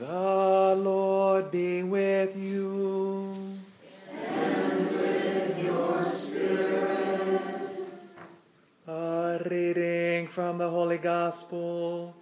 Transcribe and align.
The 0.00 0.74
Lord 0.76 1.52
be 1.52 1.84
with 1.84 2.36
you. 2.36 3.32
And 4.26 4.90
with 4.90 5.62
your 5.62 6.04
spirit. 6.04 7.70
A 8.88 9.40
reading 9.48 10.26
from 10.26 10.58
the 10.58 10.68
Holy 10.68 10.98
Gospel 10.98 12.12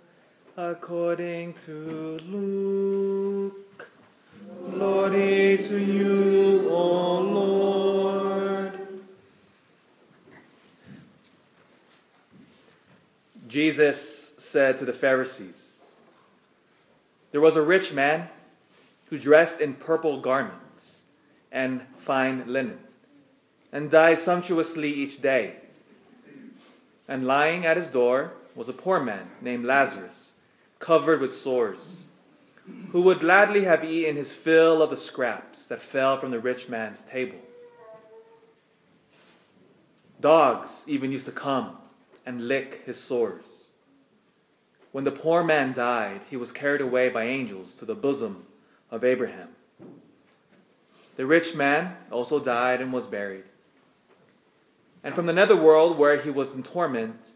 according 0.54 1.54
to 1.64 2.18
Luke. 2.28 3.88
Glory 4.74 5.56
to 5.62 5.78
you, 5.82 6.68
O 6.68 7.20
Lord. 7.20 8.78
Jesus 13.48 14.34
said 14.36 14.76
to 14.76 14.84
the 14.84 14.92
Pharisees, 14.92 15.61
There 17.32 17.40
was 17.40 17.56
a 17.56 17.62
rich 17.62 17.92
man 17.92 18.28
who 19.06 19.18
dressed 19.18 19.60
in 19.60 19.74
purple 19.74 20.20
garments 20.20 21.04
and 21.50 21.82
fine 21.96 22.44
linen, 22.46 22.78
and 23.72 23.90
dined 23.90 24.18
sumptuously 24.18 24.92
each 24.92 25.20
day. 25.20 25.56
And 27.08 27.26
lying 27.26 27.66
at 27.66 27.76
his 27.76 27.88
door 27.88 28.32
was 28.54 28.68
a 28.68 28.74
poor 28.74 29.00
man 29.00 29.28
named 29.40 29.64
Lazarus, 29.64 30.34
covered 30.78 31.20
with 31.20 31.32
sores, 31.32 32.04
who 32.90 33.02
would 33.02 33.20
gladly 33.20 33.64
have 33.64 33.84
eaten 33.84 34.16
his 34.16 34.34
fill 34.34 34.82
of 34.82 34.90
the 34.90 34.96
scraps 34.96 35.66
that 35.66 35.80
fell 35.80 36.16
from 36.16 36.30
the 36.30 36.40
rich 36.40 36.68
man's 36.68 37.02
table. 37.02 37.38
Dogs 40.20 40.84
even 40.86 41.10
used 41.10 41.26
to 41.26 41.32
come 41.32 41.78
and 42.26 42.46
lick 42.46 42.82
his 42.86 43.00
sores. 43.00 43.61
When 44.92 45.04
the 45.04 45.10
poor 45.10 45.42
man 45.42 45.72
died, 45.72 46.20
he 46.30 46.36
was 46.36 46.52
carried 46.52 46.82
away 46.82 47.08
by 47.08 47.24
angels 47.24 47.78
to 47.78 47.84
the 47.84 47.94
bosom 47.94 48.46
of 48.90 49.04
Abraham. 49.04 49.48
The 51.16 51.26
rich 51.26 51.54
man 51.54 51.96
also 52.10 52.38
died 52.38 52.80
and 52.80 52.92
was 52.92 53.06
buried. 53.06 53.44
And 55.02 55.14
from 55.14 55.26
the 55.26 55.32
netherworld, 55.32 55.98
where 55.98 56.16
he 56.16 56.30
was 56.30 56.54
in 56.54 56.62
torment, 56.62 57.32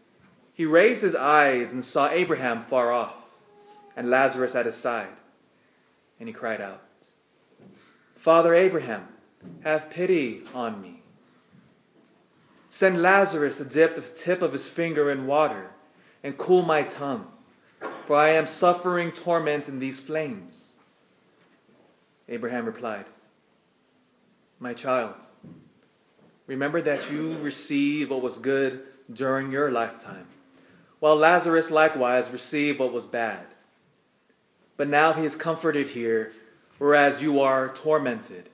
he 0.53 0.65
raised 0.65 1.01
his 1.01 1.15
eyes 1.15 1.73
and 1.73 1.83
saw 1.83 2.09
Abraham 2.09 2.61
far 2.61 2.91
off, 2.91 3.25
and 3.95 4.09
Lazarus 4.09 4.55
at 4.55 4.65
his 4.65 4.75
side. 4.75 5.09
And 6.19 6.29
he 6.29 6.33
cried 6.33 6.61
out, 6.61 6.81
Father 8.15 8.55
Abraham, 8.55 9.07
have 9.63 9.89
pity 9.89 10.43
on 10.53 10.81
me. 10.81 11.01
Send 12.69 13.01
Lazarus 13.01 13.57
to 13.57 13.65
dip 13.65 13.95
the 13.95 14.01
tip 14.01 14.41
of 14.41 14.53
his 14.53 14.67
finger 14.67 15.11
in 15.11 15.27
water 15.27 15.71
and 16.23 16.37
cool 16.37 16.63
my 16.63 16.83
tongue, 16.83 17.27
for 18.07 18.15
I 18.15 18.29
am 18.29 18.47
suffering 18.47 19.11
torment 19.11 19.67
in 19.67 19.79
these 19.79 19.99
flames. 19.99 20.71
Abraham 22.29 22.65
replied, 22.65 23.03
My 24.61 24.73
child, 24.73 25.25
remember 26.45 26.79
that 26.79 27.11
you 27.11 27.37
received 27.39 28.09
what 28.09 28.21
was 28.21 28.37
good 28.37 28.81
during 29.11 29.51
your 29.51 29.71
lifetime, 29.71 30.25
while 31.01 31.17
Lazarus 31.17 31.69
likewise 31.69 32.31
received 32.31 32.79
what 32.79 32.93
was 32.93 33.05
bad. 33.05 33.45
But 34.77 34.87
now 34.87 35.11
he 35.11 35.25
is 35.25 35.35
comforted 35.35 35.87
here, 35.87 36.31
whereas 36.77 37.21
you 37.21 37.41
are 37.41 37.73
tormented. 37.73 38.47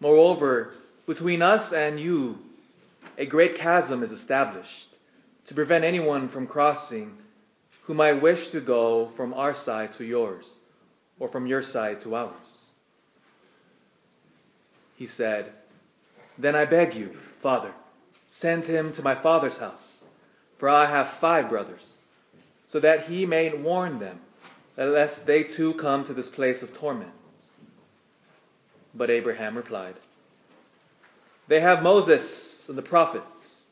Moreover, 0.00 0.74
between 1.06 1.42
us 1.42 1.72
and 1.72 2.00
you, 2.00 2.40
a 3.16 3.24
great 3.24 3.54
chasm 3.54 4.02
is 4.02 4.10
established 4.10 4.96
to 5.44 5.54
prevent 5.54 5.84
anyone 5.84 6.26
from 6.26 6.48
crossing 6.48 7.18
who 7.86 7.94
might 7.94 8.22
wish 8.22 8.48
to 8.48 8.60
go 8.60 9.06
from 9.06 9.34
our 9.34 9.54
side 9.54 9.92
to 9.92 10.04
yours, 10.04 10.58
or 11.18 11.28
from 11.28 11.46
your 11.46 11.62
side 11.62 12.00
to 12.00 12.14
ours. 12.14 12.70
He 14.96 15.06
said, 15.06 15.52
Then 16.38 16.54
I 16.54 16.64
beg 16.64 16.94
you, 16.94 17.08
Father, 17.38 17.72
send 18.26 18.66
him 18.66 18.90
to 18.92 19.02
my 19.02 19.14
father's 19.14 19.58
house, 19.58 20.04
for 20.56 20.68
I 20.68 20.86
have 20.86 21.08
five 21.08 21.48
brothers, 21.48 22.00
so 22.64 22.80
that 22.80 23.06
he 23.06 23.26
may 23.26 23.52
warn 23.52 23.98
them, 23.98 24.20
lest 24.76 25.26
they 25.26 25.44
too 25.44 25.74
come 25.74 26.04
to 26.04 26.14
this 26.14 26.28
place 26.28 26.62
of 26.62 26.72
torment. 26.72 27.12
But 28.94 29.10
Abraham 29.10 29.56
replied, 29.56 29.96
They 31.48 31.60
have 31.60 31.82
Moses 31.82 32.68
and 32.68 32.78
the 32.78 32.82
prophets. 32.82 33.66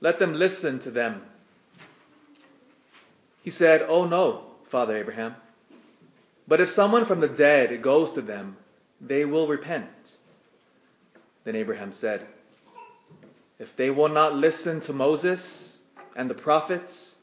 Let 0.00 0.18
them 0.18 0.34
listen 0.34 0.78
to 0.80 0.90
them. 0.90 1.22
He 3.44 3.50
said, 3.50 3.84
Oh 3.86 4.06
no, 4.06 4.46
Father 4.64 4.96
Abraham. 4.96 5.36
But 6.48 6.62
if 6.62 6.70
someone 6.70 7.04
from 7.04 7.20
the 7.20 7.28
dead 7.28 7.82
goes 7.82 8.12
to 8.12 8.22
them, 8.22 8.56
they 9.00 9.26
will 9.26 9.46
repent. 9.46 10.12
Then 11.44 11.54
Abraham 11.54 11.92
said, 11.92 12.26
If 13.58 13.76
they 13.76 13.90
will 13.90 14.08
not 14.08 14.34
listen 14.34 14.80
to 14.80 14.94
Moses 14.94 15.80
and 16.16 16.30
the 16.30 16.34
prophets, 16.34 17.16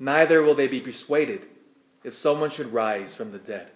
neither 0.00 0.42
will 0.42 0.56
they 0.56 0.66
be 0.66 0.80
persuaded 0.80 1.42
if 2.02 2.12
someone 2.12 2.50
should 2.50 2.72
rise 2.72 3.14
from 3.14 3.30
the 3.30 3.38
dead. 3.38 3.70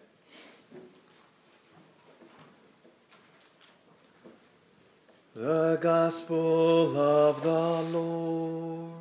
The 5.34 5.78
Gospel 5.80 6.96
of 6.98 7.42
the 7.44 7.96
Lord. 7.96 8.97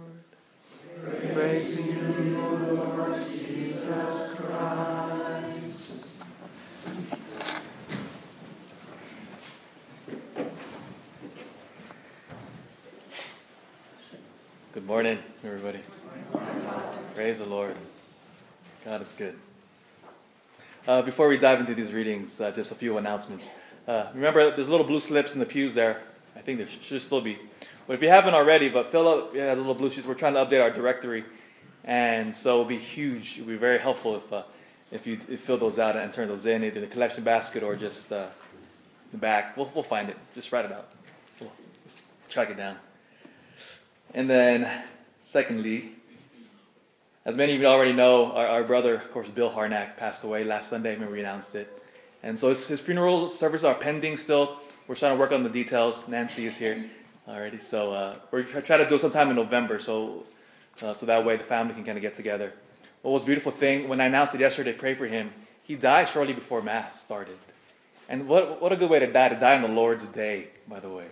Praise 1.08 1.88
you, 1.88 2.38
Lord 2.76 3.26
Jesus 3.28 4.36
Christ. 4.36 6.22
Good 14.74 14.86
morning, 14.86 15.20
everybody. 15.46 15.80
Praise 17.16 17.40
the 17.40 17.46
Lord. 17.46 17.74
God 18.84 19.00
is 19.00 19.14
good. 19.14 19.36
Uh, 20.86 21.04
before 21.04 21.30
we 21.30 21.38
dive 21.38 21.62
into 21.62 21.74
these 21.74 21.94
readings, 21.94 22.42
uh, 22.42 22.52
just 22.52 22.74
a 22.74 22.76
few 22.76 22.98
announcements. 22.98 23.50
Uh, 23.88 24.10
remember, 24.14 24.54
there's 24.54 24.68
little 24.68 24.86
blue 24.86 25.00
slips 25.00 25.34
in 25.36 25.40
the 25.40 25.46
pews 25.46 25.74
there. 25.74 26.02
Think 26.48 26.60
there 26.60 26.68
should 26.68 27.02
still 27.02 27.20
be. 27.20 27.38
But 27.88 27.96
if 27.96 28.02
you 28.02 28.08
haven't 28.08 28.34
already, 28.34 28.70
but 28.70 28.88
fill 28.88 29.10
out 29.10 29.32
yeah, 29.36 29.54
the 29.54 29.60
little 29.60 29.76
blue 29.76 29.90
sheets. 29.90 30.08
We're 30.08 30.14
trying 30.14 30.36
to 30.36 30.46
update 30.46 30.62
our 30.62 30.72
directory, 30.72 31.26
and 31.84 32.34
so 32.34 32.52
it'll 32.52 32.64
be 32.64 32.78
huge. 32.78 33.34
It'll 33.34 33.50
be 33.50 33.58
very 33.58 33.78
helpful 33.78 34.16
if 34.16 34.32
uh, 34.32 34.44
if 34.90 35.06
you 35.06 35.16
if 35.28 35.42
fill 35.42 35.58
those 35.58 35.78
out 35.78 35.98
and 35.98 36.14
turn 36.14 36.30
those 36.30 36.46
in, 36.46 36.64
either 36.64 36.80
the 36.80 36.88
collection 36.88 37.26
basket 37.26 37.64
or 37.64 37.76
just 37.76 38.14
uh, 38.14 38.28
the 39.12 39.18
back. 39.18 39.58
We'll 39.58 39.70
we'll 39.76 39.84
find 39.84 40.10
it. 40.10 40.16
Just 40.36 40.54
write 40.54 40.64
it 40.64 40.72
out. 40.72 40.90
We'll 41.42 41.52
track 42.30 42.50
it 42.50 42.56
down. 42.56 42.78
And 44.14 44.30
then, 44.30 44.72
secondly, 45.20 45.96
as 47.26 47.36
many 47.36 47.56
of 47.56 47.60
you 47.60 47.68
already 47.68 47.92
know, 47.92 48.32
our, 48.32 48.48
our 48.48 48.64
brother, 48.64 48.96
of 48.96 49.12
course, 49.12 49.28
Bill 49.28 49.52
Harnack, 49.52 49.98
passed 49.98 50.24
away 50.24 50.46
last 50.46 50.70
Sunday. 50.70 50.94
Remember 50.94 51.14
we 51.14 51.20
announced 51.20 51.56
it, 51.56 51.68
and 52.24 52.40
so 52.40 52.48
his, 52.48 52.66
his 52.70 52.80
funeral 52.80 53.28
services 53.28 53.66
are 53.66 53.76
pending 53.76 54.16
still. 54.16 54.62
We're 54.88 54.96
trying 54.96 55.16
to 55.16 55.20
work 55.20 55.34
on 55.34 55.44
the 55.44 55.50
details. 55.50 56.08
Nancy 56.08 56.46
is 56.46 56.58
here 56.58 56.90
already, 57.28 57.58
so 57.58 57.92
uh, 57.92 58.16
we're 58.32 58.44
trying 58.44 58.80
to 58.80 58.88
do 58.88 58.96
it 58.96 59.02
sometime 59.02 59.30
in 59.30 59.36
November, 59.36 59.80
so 59.80 60.24
uh, 60.82 60.94
so 60.94 61.06
that 61.08 61.26
way 61.26 61.36
the 61.36 61.44
family 61.44 61.74
can 61.74 61.84
kind 61.84 61.98
of 61.98 62.02
get 62.02 62.14
together. 62.14 62.54
What 63.02 63.12
was 63.12 63.26
beautiful 63.26 63.52
thing 63.52 63.90
when 63.90 64.00
I 64.00 64.06
announced 64.06 64.34
it 64.36 64.40
yesterday, 64.40 64.72
pray 64.72 64.94
for 64.94 65.06
him. 65.06 65.34
He 65.64 65.76
died 65.76 66.08
shortly 66.08 66.32
before 66.32 66.62
mass 66.62 67.02
started, 67.02 67.38
and 68.08 68.30
what 68.30 68.62
what 68.62 68.72
a 68.72 68.78
good 68.78 68.90
way 68.90 69.00
to 69.00 69.12
die! 69.12 69.28
To 69.28 69.36
die 69.36 69.56
on 69.56 69.62
the 69.62 69.68
Lord's 69.68 70.08
day, 70.08 70.48
by 70.70 70.80
the 70.80 70.90
way. 70.90 71.08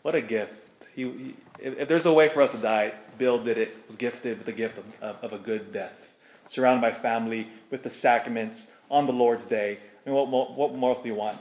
What 0.00 0.14
a 0.14 0.22
gift! 0.22 0.86
He, 0.94 1.02
he 1.02 1.34
if, 1.58 1.88
there's 1.88 2.06
a 2.06 2.12
way 2.14 2.30
for 2.30 2.40
us 2.40 2.52
to 2.52 2.56
die, 2.56 2.94
Bill 3.18 3.38
did 3.42 3.58
it. 3.58 3.76
Was 3.86 3.96
gifted 3.96 4.38
with 4.38 4.46
the 4.46 4.52
gift 4.52 4.78
of, 4.78 5.02
of, 5.02 5.24
of 5.24 5.32
a 5.34 5.38
good 5.38 5.74
death, 5.74 6.14
surrounded 6.46 6.80
by 6.80 6.92
family 6.92 7.48
with 7.70 7.82
the 7.82 7.90
sacraments 7.90 8.68
on 8.90 9.04
the 9.04 9.12
Lord's 9.12 9.44
day. 9.44 9.78
I 10.06 10.08
mean, 10.08 10.30
what, 10.30 10.56
what 10.56 10.74
more 10.74 10.94
do 10.94 11.06
you 11.06 11.14
want? 11.14 11.36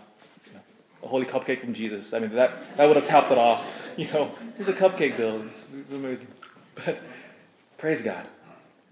A 1.04 1.08
holy 1.08 1.26
cupcake 1.26 1.62
from 1.62 1.74
Jesus. 1.74 2.14
I 2.14 2.20
mean, 2.20 2.34
that, 2.36 2.78
that 2.78 2.86
would 2.86 2.96
have 2.96 3.08
topped 3.08 3.32
it 3.32 3.38
off. 3.38 3.78
You 4.00 4.08
know, 4.14 4.32
here's 4.56 4.70
a 4.70 4.74
cupcake, 4.74 5.18
Bill. 5.18 5.42
It's 5.42 5.68
amazing. 5.92 6.28
But 6.76 7.00
praise 7.78 8.02
God. 8.02 8.26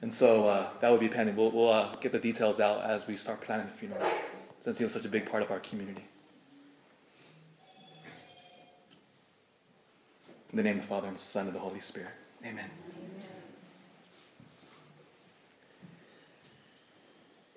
And 0.01 0.11
so 0.11 0.47
uh, 0.47 0.67
that 0.81 0.91
would 0.91 0.99
be 0.99 1.07
pending. 1.07 1.37
We'll, 1.37 1.51
we'll 1.51 1.71
uh, 1.71 1.95
get 2.01 2.11
the 2.11 2.19
details 2.19 2.59
out 2.59 2.83
as 2.83 3.07
we 3.07 3.15
start 3.15 3.39
planning 3.39 3.67
the 3.67 3.71
funeral, 3.71 4.05
since 4.59 4.77
he 4.77 4.83
was 4.83 4.91
such 4.91 5.05
a 5.05 5.09
big 5.09 5.29
part 5.29 5.43
of 5.43 5.51
our 5.51 5.59
community. 5.61 6.03
In 10.51 10.57
the 10.57 10.63
name 10.63 10.75
of 10.75 10.81
the 10.81 10.87
Father, 10.87 11.07
and 11.07 11.15
the 11.15 11.21
Son, 11.21 11.47
and 11.47 11.55
the 11.55 11.59
Holy 11.59 11.79
Spirit. 11.79 12.11
Amen. 12.45 12.69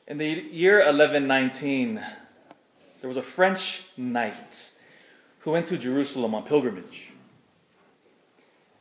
In 0.07 0.19
the 0.19 0.27
year 0.27 0.79
1119, 0.79 2.01
there 3.01 3.09
was 3.09 3.17
a 3.17 3.23
French 3.23 3.85
knight 3.97 4.73
who 5.41 5.53
went 5.53 5.67
to 5.69 5.79
Jerusalem 5.79 6.35
on 6.35 6.45
pilgrimage. 6.45 7.13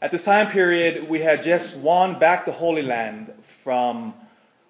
At 0.02 0.12
this 0.12 0.26
time 0.26 0.50
period, 0.50 1.10
we 1.10 1.20
had 1.20 1.44
just 1.44 1.78
won 1.78 2.20
back 2.20 2.46
the 2.46 2.52
Holy 2.52 2.82
Land 2.82 3.34
from, 3.42 4.14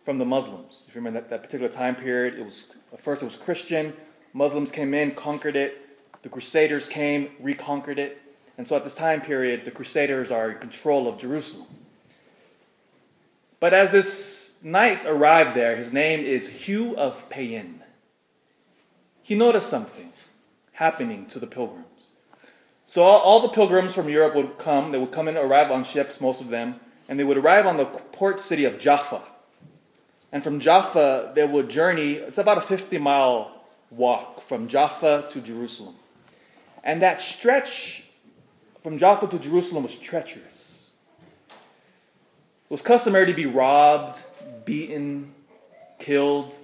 from 0.03 0.17
the 0.17 0.25
Muslims. 0.25 0.85
If 0.87 0.95
you 0.95 1.01
remember 1.01 1.21
that, 1.21 1.29
that 1.29 1.43
particular 1.43 1.71
time 1.71 1.95
period, 1.95 2.35
it 2.39 2.43
was 2.43 2.71
first 2.97 3.21
it 3.21 3.25
was 3.25 3.35
Christian. 3.35 3.93
Muslims 4.33 4.71
came 4.71 4.93
in, 4.93 5.11
conquered 5.11 5.55
it. 5.55 5.85
The 6.21 6.29
Crusaders 6.29 6.87
came, 6.87 7.29
reconquered 7.39 7.99
it. 7.99 8.21
And 8.57 8.67
so 8.67 8.75
at 8.75 8.83
this 8.83 8.95
time 8.95 9.21
period, 9.21 9.65
the 9.65 9.71
Crusaders 9.71 10.31
are 10.31 10.51
in 10.51 10.57
control 10.57 11.07
of 11.07 11.17
Jerusalem. 11.17 11.67
But 13.59 13.73
as 13.73 13.91
this 13.91 14.59
knight 14.63 15.05
arrived 15.05 15.55
there, 15.55 15.75
his 15.75 15.93
name 15.93 16.25
is 16.25 16.49
Hugh 16.49 16.95
of 16.97 17.29
Payen. 17.29 17.78
He 19.29 19.35
noticed 19.35 19.69
something 19.69 20.11
happening 20.71 21.27
to 21.27 21.37
the 21.37 21.45
pilgrims. 21.45 22.15
So 22.87 23.03
all, 23.03 23.19
all, 23.19 23.39
the 23.41 23.49
pilgrims 23.49 23.93
from 23.93 24.09
Europe 24.09 24.33
would 24.33 24.57
come. 24.57 24.91
They 24.91 24.97
would 24.97 25.11
come 25.11 25.27
and 25.27 25.37
arrive 25.37 25.69
on 25.69 25.83
ships, 25.83 26.19
most 26.19 26.41
of 26.41 26.49
them, 26.49 26.79
and 27.07 27.19
they 27.19 27.23
would 27.23 27.37
arrive 27.37 27.67
on 27.67 27.77
the 27.77 27.85
port 27.85 28.39
city 28.39 28.65
of 28.65 28.79
Jaffa. 28.79 29.21
And 30.31 30.43
from 30.43 30.59
Jaffa, 30.59 31.33
they 31.35 31.45
would 31.45 31.69
journey. 31.69 32.13
It's 32.13 32.39
about 32.39 32.57
a 32.57 32.61
50 32.61 32.97
mile 32.97 33.51
walk 33.91 34.41
from 34.41 34.67
Jaffa 34.67 35.27
to 35.29 35.41
Jerusalem. 35.41 35.93
And 36.83 36.99
that 37.03 37.21
stretch 37.21 38.05
from 38.81 38.97
Jaffa 38.97 39.27
to 39.27 39.37
Jerusalem 39.37 39.83
was 39.83 39.93
treacherous. 39.93 40.89
It 41.51 42.71
was 42.71 42.81
customary 42.81 43.27
to 43.27 43.35
be 43.35 43.45
robbed, 43.45 44.25
beaten, 44.65 45.35
killed, 45.99 46.57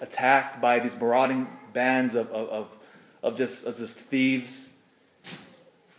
attacked 0.00 0.60
by 0.60 0.80
these 0.80 1.00
marauding 1.00 1.46
bands 1.78 2.16
of, 2.16 2.28
of, 2.32 2.68
of, 3.22 3.36
just, 3.36 3.64
of 3.64 3.78
just 3.78 3.96
thieves. 3.96 4.72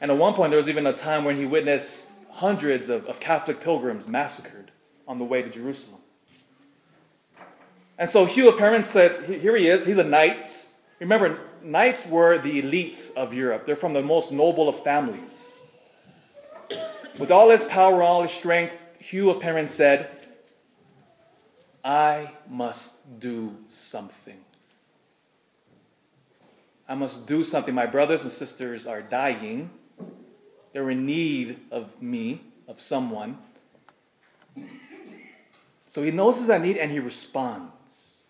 And 0.02 0.12
at 0.12 0.18
one 0.18 0.34
point, 0.34 0.52
there 0.52 0.58
was 0.58 0.68
even 0.68 0.86
a 0.86 0.92
time 0.92 1.24
when 1.24 1.38
he 1.38 1.46
witnessed 1.46 2.12
hundreds 2.32 2.90
of, 2.90 3.06
of 3.06 3.22
Catholic 3.22 3.62
pilgrims 3.62 4.06
massacred 4.06 4.72
on 5.08 5.20
the 5.20 5.24
way 5.24 5.42
to 5.42 5.50
Jerusalem. 5.50 6.02
And 7.98 8.10
so 8.10 8.26
Hugh 8.26 8.50
of 8.50 8.56
Payen 8.56 8.84
said, 8.84 9.30
Here 9.30 9.56
he 9.56 9.70
is, 9.70 9.86
he's 9.86 9.98
a 9.98 10.04
knight. 10.04 10.68
Remember, 11.00 11.40
knights 11.64 12.06
were 12.06 12.38
the 12.38 12.62
elites 12.62 13.16
of 13.16 13.34
Europe, 13.34 13.66
they're 13.66 13.78
from 13.78 13.94
the 13.94 14.02
most 14.02 14.34
noble 14.34 14.68
of 14.68 14.84
families. 14.84 15.54
With 17.18 17.32
all 17.32 17.50
his 17.50 17.64
power, 17.64 17.94
and 17.94 18.04
all 18.04 18.22
his 18.24 18.32
strength, 18.32 18.78
Hugh 19.00 19.30
of 19.30 19.42
Payen 19.42 19.70
said, 19.70 20.10
I 21.86 22.32
must 22.50 23.20
do 23.22 23.56
something. 23.70 24.40
I 26.90 26.96
must 26.96 27.28
do 27.28 27.44
something. 27.44 27.76
My 27.76 27.86
brothers 27.86 28.24
and 28.24 28.32
sisters 28.32 28.88
are 28.88 29.04
dying. 29.04 29.70
They're 30.74 30.90
in 30.90 31.06
need 31.06 31.60
of 31.70 32.02
me, 32.02 32.42
of 32.68 32.82
someone. 32.82 33.38
So 35.88 36.02
he 36.02 36.10
notices 36.10 36.48
that 36.48 36.62
need 36.62 36.78
and 36.78 36.92
he 36.92 37.00
responds. 37.00 38.24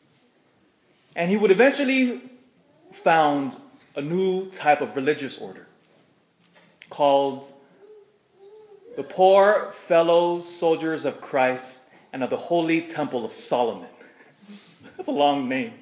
And 1.16 1.32
he 1.32 1.38
would 1.38 1.52
eventually 1.52 2.22
found 2.92 3.56
a 3.96 4.02
new 4.02 4.50
type 4.52 4.82
of 4.82 4.98
religious 4.98 5.38
order 5.38 5.66
called 6.90 7.46
the 8.98 9.04
Poor 9.04 9.72
Fellow 9.72 10.40
Soldiers 10.42 11.06
of 11.06 11.22
Christ 11.22 11.84
and 12.12 12.26
of 12.26 12.30
the 12.30 12.38
Holy 12.38 12.82
Temple 12.82 13.24
of 13.24 13.32
Solomon. 13.32 13.88
That's 14.98 15.08
a 15.08 15.14
long 15.14 15.48
name. 15.48 15.74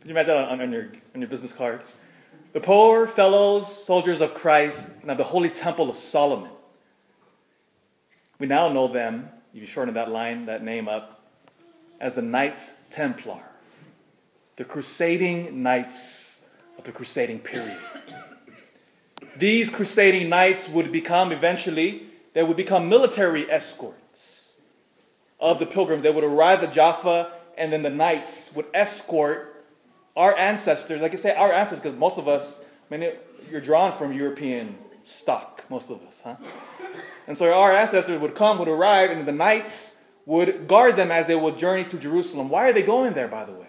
Can 0.00 0.08
you 0.08 0.12
imagine 0.12 0.34
that 0.34 0.48
on, 0.48 0.60
on, 0.62 0.72
your, 0.72 0.88
on 1.14 1.20
your 1.20 1.28
business 1.28 1.52
card? 1.52 1.82
The 2.54 2.60
Poor 2.60 3.08
Fellows 3.08 3.84
Soldiers 3.84 4.20
of 4.20 4.32
Christ 4.32 4.88
and 5.02 5.10
of 5.10 5.18
the 5.18 5.24
Holy 5.24 5.50
Temple 5.50 5.90
of 5.90 5.96
Solomon. 5.96 6.52
We 8.38 8.46
now 8.46 8.68
know 8.68 8.86
them, 8.86 9.28
if 9.52 9.60
you 9.60 9.66
shorten 9.66 9.94
that 9.94 10.08
line, 10.08 10.46
that 10.46 10.62
name 10.62 10.88
up, 10.88 11.20
as 12.00 12.14
the 12.14 12.22
Knights 12.22 12.76
Templar, 12.92 13.42
the 14.54 14.64
crusading 14.64 15.64
knights 15.64 16.42
of 16.78 16.84
the 16.84 16.92
crusading 16.92 17.40
period. 17.40 17.76
These 19.36 19.68
crusading 19.70 20.28
knights 20.28 20.68
would 20.68 20.92
become 20.92 21.32
eventually, 21.32 22.06
they 22.34 22.44
would 22.44 22.56
become 22.56 22.88
military 22.88 23.50
escorts 23.50 24.52
of 25.40 25.58
the 25.58 25.66
pilgrims. 25.66 26.04
They 26.04 26.10
would 26.10 26.22
arrive 26.22 26.62
at 26.62 26.72
Jaffa, 26.72 27.32
and 27.58 27.72
then 27.72 27.82
the 27.82 27.90
knights 27.90 28.52
would 28.54 28.66
escort 28.72 29.53
our 30.16 30.36
ancestors. 30.36 31.00
Like 31.00 31.12
I 31.12 31.16
say, 31.16 31.34
our 31.34 31.52
ancestors, 31.52 31.82
because 31.82 31.98
most 31.98 32.18
of 32.18 32.28
us, 32.28 32.62
I 32.90 32.96
mean, 32.96 33.12
you're 33.50 33.60
drawn 33.60 33.96
from 33.96 34.12
European 34.12 34.76
stock, 35.02 35.64
most 35.68 35.90
of 35.90 36.02
us, 36.02 36.22
huh? 36.22 36.36
And 37.26 37.36
so 37.36 37.52
our 37.52 37.72
ancestors 37.72 38.20
would 38.20 38.34
come, 38.34 38.58
would 38.58 38.68
arrive, 38.68 39.10
and 39.10 39.26
the 39.26 39.32
knights 39.32 40.00
would 40.26 40.66
guard 40.66 40.96
them 40.96 41.10
as 41.10 41.26
they 41.26 41.34
would 41.34 41.58
journey 41.58 41.84
to 41.84 41.98
Jerusalem. 41.98 42.48
Why 42.48 42.68
are 42.68 42.72
they 42.72 42.82
going 42.82 43.14
there, 43.14 43.28
by 43.28 43.44
the 43.44 43.52
way? 43.52 43.66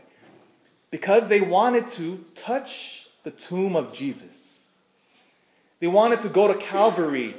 Because 0.91 1.27
they 1.27 1.41
wanted 1.41 1.87
to 1.89 2.23
touch 2.35 3.07
the 3.23 3.31
tomb 3.31 3.75
of 3.75 3.93
Jesus. 3.93 4.67
They 5.79 5.87
wanted 5.87 6.21
to 6.21 6.29
go 6.29 6.47
to 6.47 6.55
Calvary 6.55 7.35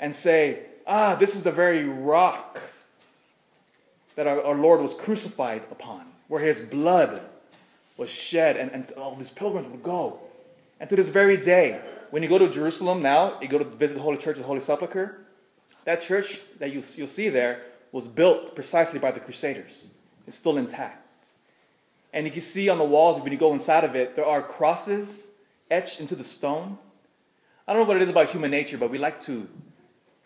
and 0.00 0.14
say, 0.14 0.60
ah, 0.86 1.14
this 1.14 1.34
is 1.34 1.42
the 1.42 1.52
very 1.52 1.84
rock 1.84 2.60
that 4.16 4.26
our, 4.26 4.42
our 4.42 4.54
Lord 4.54 4.80
was 4.80 4.94
crucified 4.94 5.62
upon, 5.70 6.06
where 6.28 6.42
his 6.42 6.60
blood 6.60 7.20
was 7.96 8.10
shed, 8.10 8.56
and, 8.56 8.70
and 8.72 8.90
all 8.96 9.14
these 9.14 9.30
pilgrims 9.30 9.68
would 9.68 9.82
go. 9.82 10.18
And 10.80 10.90
to 10.90 10.96
this 10.96 11.08
very 11.08 11.36
day, 11.36 11.80
when 12.10 12.22
you 12.22 12.28
go 12.28 12.38
to 12.38 12.50
Jerusalem 12.50 13.00
now, 13.02 13.40
you 13.40 13.48
go 13.48 13.58
to 13.58 13.64
visit 13.64 13.94
the 13.94 14.00
Holy 14.00 14.16
Church 14.16 14.36
the 14.36 14.42
Holy 14.42 14.60
Sepulchre, 14.60 15.20
that 15.84 16.00
church 16.00 16.40
that 16.58 16.72
you, 16.72 16.82
you'll 16.96 17.06
see 17.06 17.28
there 17.28 17.62
was 17.92 18.08
built 18.08 18.54
precisely 18.54 18.98
by 18.98 19.10
the 19.10 19.20
Crusaders. 19.20 19.90
It's 20.26 20.36
still 20.36 20.56
intact. 20.56 21.28
And 22.12 22.26
you 22.26 22.32
can 22.32 22.40
see 22.40 22.68
on 22.68 22.78
the 22.78 22.84
walls, 22.84 23.22
when 23.22 23.32
you 23.32 23.38
go 23.38 23.52
inside 23.52 23.84
of 23.84 23.94
it, 23.94 24.16
there 24.16 24.24
are 24.24 24.42
crosses 24.42 25.26
etched 25.70 26.00
into 26.00 26.14
the 26.14 26.24
stone. 26.24 26.78
I 27.66 27.72
don't 27.72 27.82
know 27.82 27.88
what 27.88 27.96
it 27.96 28.02
is 28.02 28.10
about 28.10 28.30
human 28.30 28.50
nature, 28.50 28.78
but 28.78 28.90
we 28.90 28.98
like 28.98 29.20
to 29.20 29.48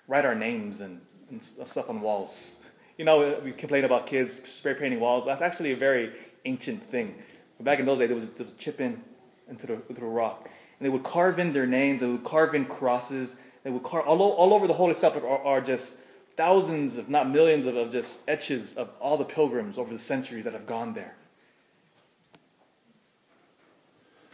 write 0.06 0.24
our 0.24 0.34
names 0.34 0.80
and, 0.80 1.00
and 1.30 1.42
stuff 1.42 1.88
on 1.88 2.00
walls. 2.00 2.60
You 2.96 3.04
know, 3.04 3.40
we 3.44 3.52
complain 3.52 3.84
about 3.84 4.06
kids 4.06 4.42
spray 4.48 4.74
painting 4.74 5.00
walls. 5.00 5.24
That's 5.24 5.40
actually 5.40 5.72
a 5.72 5.76
very 5.76 6.12
ancient 6.44 6.82
thing. 6.90 7.14
Back 7.60 7.80
in 7.80 7.86
those 7.86 7.98
days, 7.98 8.08
there 8.08 8.16
was, 8.16 8.30
there 8.30 8.46
was 8.46 8.54
chipping 8.56 9.02
into 9.48 9.66
the, 9.66 9.74
into 9.88 10.00
the 10.00 10.06
rock. 10.06 10.48
And 10.78 10.86
they 10.86 10.90
would 10.90 11.02
carve 11.02 11.38
in 11.38 11.52
their 11.52 11.66
names, 11.66 12.00
they 12.00 12.06
would 12.06 12.24
carve 12.24 12.54
in 12.54 12.64
crosses, 12.64 13.36
they 13.64 13.70
would 13.70 13.82
carve 13.82 14.06
all, 14.06 14.20
all 14.20 14.54
over 14.54 14.66
the 14.66 14.74
Holy 14.74 14.94
Sepulchre 14.94 15.26
are, 15.26 15.44
are 15.44 15.60
just 15.60 15.98
thousands, 16.36 16.96
if 16.96 17.08
not 17.08 17.28
millions, 17.28 17.66
of, 17.66 17.76
of 17.76 17.90
just 17.90 18.28
etches 18.28 18.76
of 18.76 18.90
all 19.00 19.16
the 19.16 19.24
pilgrims 19.24 19.76
over 19.76 19.92
the 19.92 19.98
centuries 19.98 20.44
that 20.44 20.52
have 20.52 20.66
gone 20.66 20.94
there. 20.94 21.16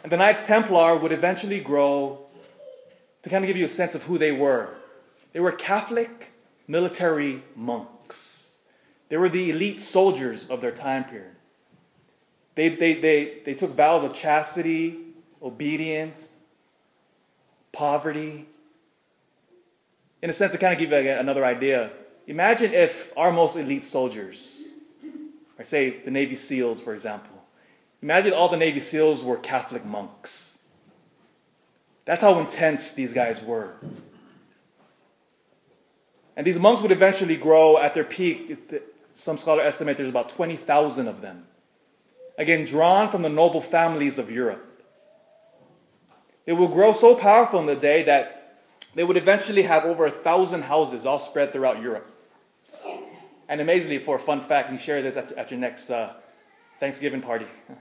And 0.02 0.12
the 0.12 0.18
Knights 0.18 0.46
Templar 0.46 0.99
would 0.99 1.12
eventually 1.12 1.60
grow 1.60 2.26
to 3.22 3.30
kind 3.30 3.42
of 3.42 3.49
give 3.49 3.56
you 3.56 3.64
a 3.64 3.68
sense 3.68 3.94
of 3.94 4.02
who 4.02 4.18
they 4.18 4.32
were. 4.32 4.75
They 5.32 5.40
were 5.40 5.50
Catholic 5.50 6.30
military 6.68 7.42
monks. 7.56 8.50
They 9.08 9.16
were 9.16 9.30
the 9.30 9.50
elite 9.50 9.80
soldiers 9.80 10.49
of 10.49 10.60
their 10.60 10.72
time 10.72 11.04
period. 11.04 11.34
They, 12.54 12.68
they, 12.68 12.94
they, 12.94 13.38
they 13.44 13.54
took 13.54 13.73
vows 13.75 14.04
of 14.04 14.14
chastity, 14.14 14.99
obedience, 15.42 16.28
poverty. 17.73 18.46
In 20.23 20.30
a 20.30 20.32
sense, 20.32 20.52
to 20.52 20.58
kind 20.58 20.73
of 20.73 20.78
give 20.78 20.90
you 20.90 21.11
another 21.11 21.44
idea, 21.44 21.90
imagine 22.26 22.73
if 22.73 23.12
our 23.16 23.32
most 23.32 23.56
elite 23.56 23.84
soldiers, 23.84 24.62
or 25.58 25.64
say 25.64 25.99
the 26.04 26.11
Navy 26.11 26.34
SEALs, 26.34 26.80
for 26.80 26.94
example, 26.94 27.44
imagine 28.02 28.32
all 28.32 28.49
the 28.49 28.56
Navy 28.56 28.80
SEALs 28.80 29.23
were 29.25 29.37
Catholic 29.37 29.84
monks. 29.84 30.58
That's 32.04 32.20
how 32.20 32.38
intense 32.38 32.92
these 32.92 33.12
guys 33.12 33.42
were. 33.42 33.73
And 36.37 36.46
these 36.46 36.58
monks 36.58 36.82
would 36.82 36.92
eventually 36.92 37.37
grow 37.37 37.78
at 37.78 37.94
their 37.94 38.04
peak. 38.04 38.58
Some 39.14 39.38
scholars 39.38 39.66
estimate 39.66 39.96
there's 39.96 40.08
about 40.08 40.28
20,000 40.28 41.08
of 41.08 41.20
them. 41.20 41.46
Again, 42.36 42.64
drawn 42.64 43.08
from 43.08 43.22
the 43.22 43.28
noble 43.28 43.60
families 43.60 44.18
of 44.18 44.30
Europe. 44.30 44.70
They 46.46 46.52
would 46.52 46.72
grow 46.72 46.92
so 46.92 47.14
powerful 47.14 47.60
in 47.60 47.66
the 47.66 47.76
day 47.76 48.02
that 48.04 48.60
they 48.94 49.04
would 49.04 49.16
eventually 49.16 49.62
have 49.62 49.84
over 49.84 50.06
a 50.06 50.10
thousand 50.10 50.62
houses 50.62 51.06
all 51.06 51.18
spread 51.18 51.52
throughout 51.52 51.80
Europe. 51.80 52.10
And 53.48 53.60
amazingly, 53.60 53.98
for 53.98 54.16
a 54.16 54.18
fun 54.18 54.40
fact, 54.40 54.72
you 54.72 54.78
share 54.78 55.02
this 55.02 55.16
at, 55.16 55.32
at 55.32 55.50
your 55.50 55.60
next 55.60 55.90
uh, 55.90 56.14
Thanksgiving 56.80 57.20
party. 57.20 57.46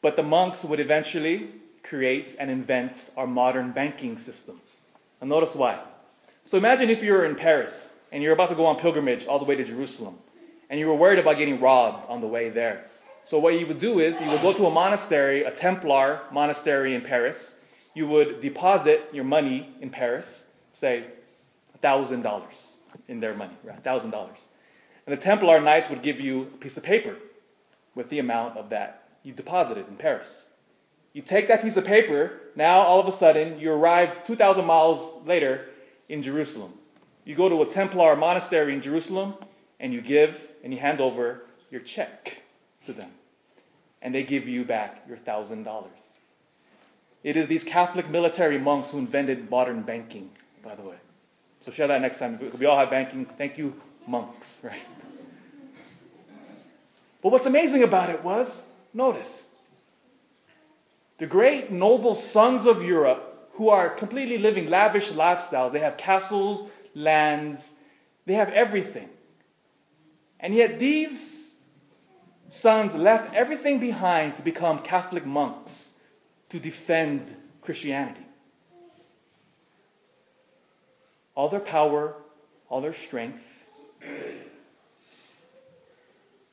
But 0.00 0.14
the 0.14 0.22
monks 0.22 0.64
would 0.64 0.78
eventually 0.78 1.48
create 1.82 2.36
and 2.38 2.52
invent 2.52 3.10
our 3.16 3.26
modern 3.26 3.72
banking 3.72 4.16
system. 4.16 4.60
And 5.20 5.28
notice 5.28 5.56
why. 5.56 5.80
So 6.44 6.56
imagine 6.56 6.88
if 6.88 7.02
you're 7.02 7.24
in 7.24 7.34
Paris 7.34 7.92
and 8.12 8.22
you're 8.22 8.32
about 8.32 8.50
to 8.50 8.54
go 8.54 8.66
on 8.66 8.76
pilgrimage 8.76 9.26
all 9.26 9.40
the 9.40 9.44
way 9.44 9.56
to 9.56 9.64
Jerusalem, 9.64 10.18
and 10.70 10.78
you 10.78 10.86
were 10.86 10.94
worried 10.94 11.18
about 11.18 11.36
getting 11.36 11.60
robbed 11.60 12.06
on 12.08 12.20
the 12.20 12.26
way 12.26 12.48
there. 12.48 12.84
So 13.24 13.38
what 13.38 13.58
you 13.58 13.66
would 13.66 13.78
do 13.78 14.00
is 14.00 14.20
you 14.20 14.28
would 14.30 14.42
go 14.42 14.52
to 14.52 14.66
a 14.66 14.70
monastery, 14.70 15.44
a 15.44 15.50
Templar 15.50 16.20
monastery 16.32 16.94
in 16.94 17.02
Paris. 17.02 17.56
You 17.94 18.06
would 18.08 18.40
deposit 18.40 19.08
your 19.12 19.24
money 19.24 19.68
in 19.80 19.90
Paris, 19.90 20.46
say 20.74 21.04
thousand 21.80 22.22
dollars 22.22 22.76
in 23.06 23.20
their 23.20 23.34
money, 23.34 23.54
right? 23.64 23.82
Thousand 23.82 24.10
dollars. 24.10 24.38
And 25.06 25.16
the 25.16 25.20
Templar 25.20 25.60
Knights 25.60 25.88
would 25.90 26.02
give 26.02 26.20
you 26.20 26.42
a 26.42 26.56
piece 26.58 26.76
of 26.76 26.82
paper 26.82 27.16
with 27.94 28.08
the 28.08 28.18
amount 28.18 28.56
of 28.56 28.70
that 28.70 29.08
you 29.22 29.32
deposited 29.32 29.86
in 29.88 29.96
Paris. 29.96 30.48
You 31.12 31.22
take 31.22 31.48
that 31.48 31.62
piece 31.62 31.76
of 31.76 31.84
paper, 31.84 32.40
now 32.54 32.80
all 32.80 33.00
of 33.00 33.06
a 33.06 33.12
sudden 33.12 33.58
you 33.58 33.72
arrive 33.72 34.24
2,000 34.24 34.64
miles 34.64 35.16
later 35.26 35.66
in 36.08 36.22
Jerusalem. 36.22 36.72
You 37.24 37.34
go 37.34 37.48
to 37.48 37.62
a 37.62 37.66
Templar 37.66 38.16
monastery 38.16 38.72
in 38.72 38.80
Jerusalem 38.80 39.34
and 39.80 39.92
you 39.92 40.00
give 40.00 40.48
and 40.62 40.72
you 40.72 40.78
hand 40.78 41.00
over 41.00 41.42
your 41.70 41.80
check 41.80 42.42
to 42.84 42.92
them. 42.92 43.10
And 44.02 44.14
they 44.14 44.22
give 44.22 44.46
you 44.46 44.64
back 44.64 45.04
your 45.08 45.16
thousand 45.16 45.64
dollars. 45.64 45.90
It 47.24 47.36
is 47.36 47.48
these 47.48 47.64
Catholic 47.64 48.08
military 48.08 48.58
monks 48.58 48.90
who 48.90 48.98
invented 48.98 49.50
modern 49.50 49.82
banking, 49.82 50.30
by 50.62 50.74
the 50.74 50.82
way. 50.82 50.96
So 51.66 51.72
share 51.72 51.88
that 51.88 52.00
next 52.00 52.18
time. 52.18 52.38
We 52.58 52.66
all 52.66 52.78
have 52.78 52.90
banking. 52.90 53.24
Thank 53.24 53.58
you, 53.58 53.74
monks, 54.06 54.60
right? 54.64 54.80
But 57.20 57.32
what's 57.32 57.46
amazing 57.46 57.82
about 57.82 58.10
it 58.10 58.22
was, 58.22 58.66
notice, 58.94 59.50
the 61.18 61.26
great 61.26 61.72
noble 61.72 62.14
sons 62.14 62.64
of 62.64 62.82
Europe 62.84 63.50
who 63.54 63.68
are 63.68 63.90
completely 63.90 64.38
living 64.38 64.70
lavish 64.70 65.10
lifestyles. 65.10 65.72
They 65.72 65.80
have 65.80 65.96
castles, 65.96 66.68
lands, 66.94 67.74
they 68.24 68.34
have 68.34 68.50
everything. 68.50 69.08
And 70.40 70.54
yet 70.54 70.78
these 70.78 71.54
sons 72.48 72.94
left 72.94 73.34
everything 73.34 73.80
behind 73.80 74.36
to 74.36 74.42
become 74.42 74.78
Catholic 74.80 75.26
monks 75.26 75.92
to 76.48 76.58
defend 76.58 77.36
Christianity. 77.60 78.24
All 81.34 81.48
their 81.48 81.60
power, 81.60 82.14
all 82.68 82.80
their 82.80 82.92
strength, 82.92 83.64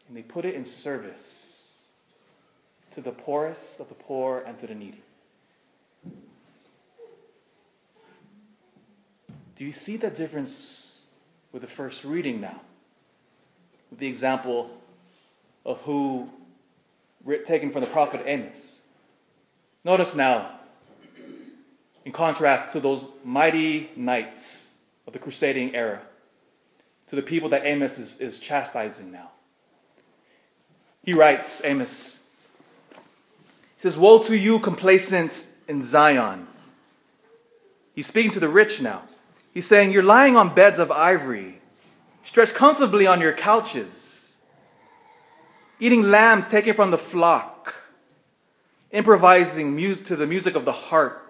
and 0.07 0.15
they 0.15 0.21
put 0.21 0.45
it 0.45 0.55
in 0.55 0.63
service 0.65 1.87
to 2.91 3.01
the 3.01 3.11
poorest 3.11 3.79
of 3.79 3.89
the 3.89 3.95
poor 3.95 4.43
and 4.45 4.57
to 4.59 4.67
the 4.67 4.75
needy. 4.75 5.01
Do 9.55 9.65
you 9.65 9.71
see 9.71 9.97
the 9.97 10.09
difference 10.09 10.99
with 11.51 11.61
the 11.61 11.67
first 11.67 12.03
reading 12.03 12.41
now? 12.41 12.61
With 13.89 13.99
the 13.99 14.07
example 14.07 14.69
of 15.65 15.81
who 15.81 16.29
taken 17.45 17.71
from 17.71 17.81
the 17.81 17.87
prophet 17.87 18.21
Amos. 18.25 18.81
Notice 19.83 20.15
now, 20.15 20.51
in 22.05 22.11
contrast 22.11 22.71
to 22.71 22.79
those 22.79 23.07
mighty 23.23 23.89
knights 23.95 24.75
of 25.07 25.13
the 25.13 25.19
crusading 25.19 25.75
era, 25.75 26.01
to 27.07 27.15
the 27.15 27.21
people 27.21 27.49
that 27.49 27.65
Amos 27.65 27.97
is, 27.97 28.19
is 28.19 28.39
chastising 28.39 29.11
now. 29.11 29.31
He 31.03 31.13
writes, 31.13 31.63
Amos, 31.63 32.23
he 33.75 33.81
says, 33.81 33.97
Woe 33.97 34.19
to 34.19 34.35
you, 34.35 34.59
complacent 34.59 35.45
in 35.67 35.81
Zion. 35.81 36.47
He's 37.93 38.07
speaking 38.07 38.31
to 38.31 38.39
the 38.39 38.49
rich 38.49 38.81
now. 38.81 39.03
He's 39.53 39.67
saying, 39.67 39.91
You're 39.91 40.03
lying 40.03 40.35
on 40.35 40.53
beds 40.55 40.79
of 40.79 40.91
ivory, 40.91 41.61
stretched 42.25 42.55
comfortably 42.55 43.05
on 43.05 43.21
your 43.21 43.31
couches, 43.31 44.33
eating 45.79 46.01
lambs 46.01 46.47
taken 46.47 46.73
from 46.73 46.89
the 46.89 46.97
flock, 46.97 47.75
improvising 48.91 49.75
mu- 49.75 49.93
to 49.93 50.15
the 50.15 50.25
music 50.25 50.55
of 50.55 50.65
the 50.65 50.71
harp, 50.71 51.21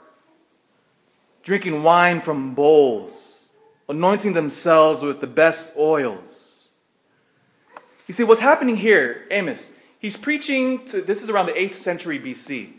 drinking 1.43 1.83
wine 1.83 2.21
from 2.21 2.55
bowls, 2.55 3.51
anointing 3.89 4.33
themselves 4.33 5.01
with 5.01 5.19
the 5.19 5.27
best 5.27 5.73
oils. 5.77 6.69
You 8.07 8.13
see, 8.13 8.23
what's 8.23 8.39
happening 8.39 8.77
here, 8.77 9.25
Amos, 9.31 9.73
he's 9.99 10.15
preaching 10.15 10.85
to, 10.85 11.01
this 11.01 11.21
is 11.21 11.29
around 11.29 11.47
the 11.47 11.53
8th 11.53 11.73
century 11.73 12.19
BC, 12.19 12.71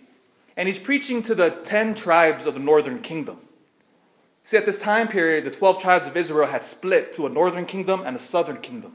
and 0.56 0.66
he's 0.66 0.78
preaching 0.78 1.20
to 1.24 1.34
the 1.34 1.50
10 1.50 1.94
tribes 1.94 2.46
of 2.46 2.54
the 2.54 2.60
northern 2.60 3.00
kingdom. 3.00 3.40
See, 4.46 4.56
at 4.56 4.64
this 4.64 4.78
time 4.78 5.08
period, 5.08 5.44
the 5.44 5.50
12 5.50 5.80
tribes 5.80 6.06
of 6.06 6.16
Israel 6.16 6.46
had 6.46 6.62
split 6.62 7.12
to 7.14 7.26
a 7.26 7.28
northern 7.28 7.66
kingdom 7.66 8.04
and 8.06 8.14
a 8.14 8.20
southern 8.20 8.58
kingdom. 8.58 8.92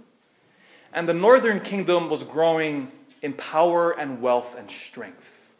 And 0.93 1.09
the 1.09 1.13
northern 1.13 1.59
kingdom 1.59 2.09
was 2.09 2.23
growing 2.23 2.89
in 3.21 3.33
power 3.33 3.91
and 3.91 4.21
wealth 4.21 4.57
and 4.57 4.71
strength. 4.71 5.51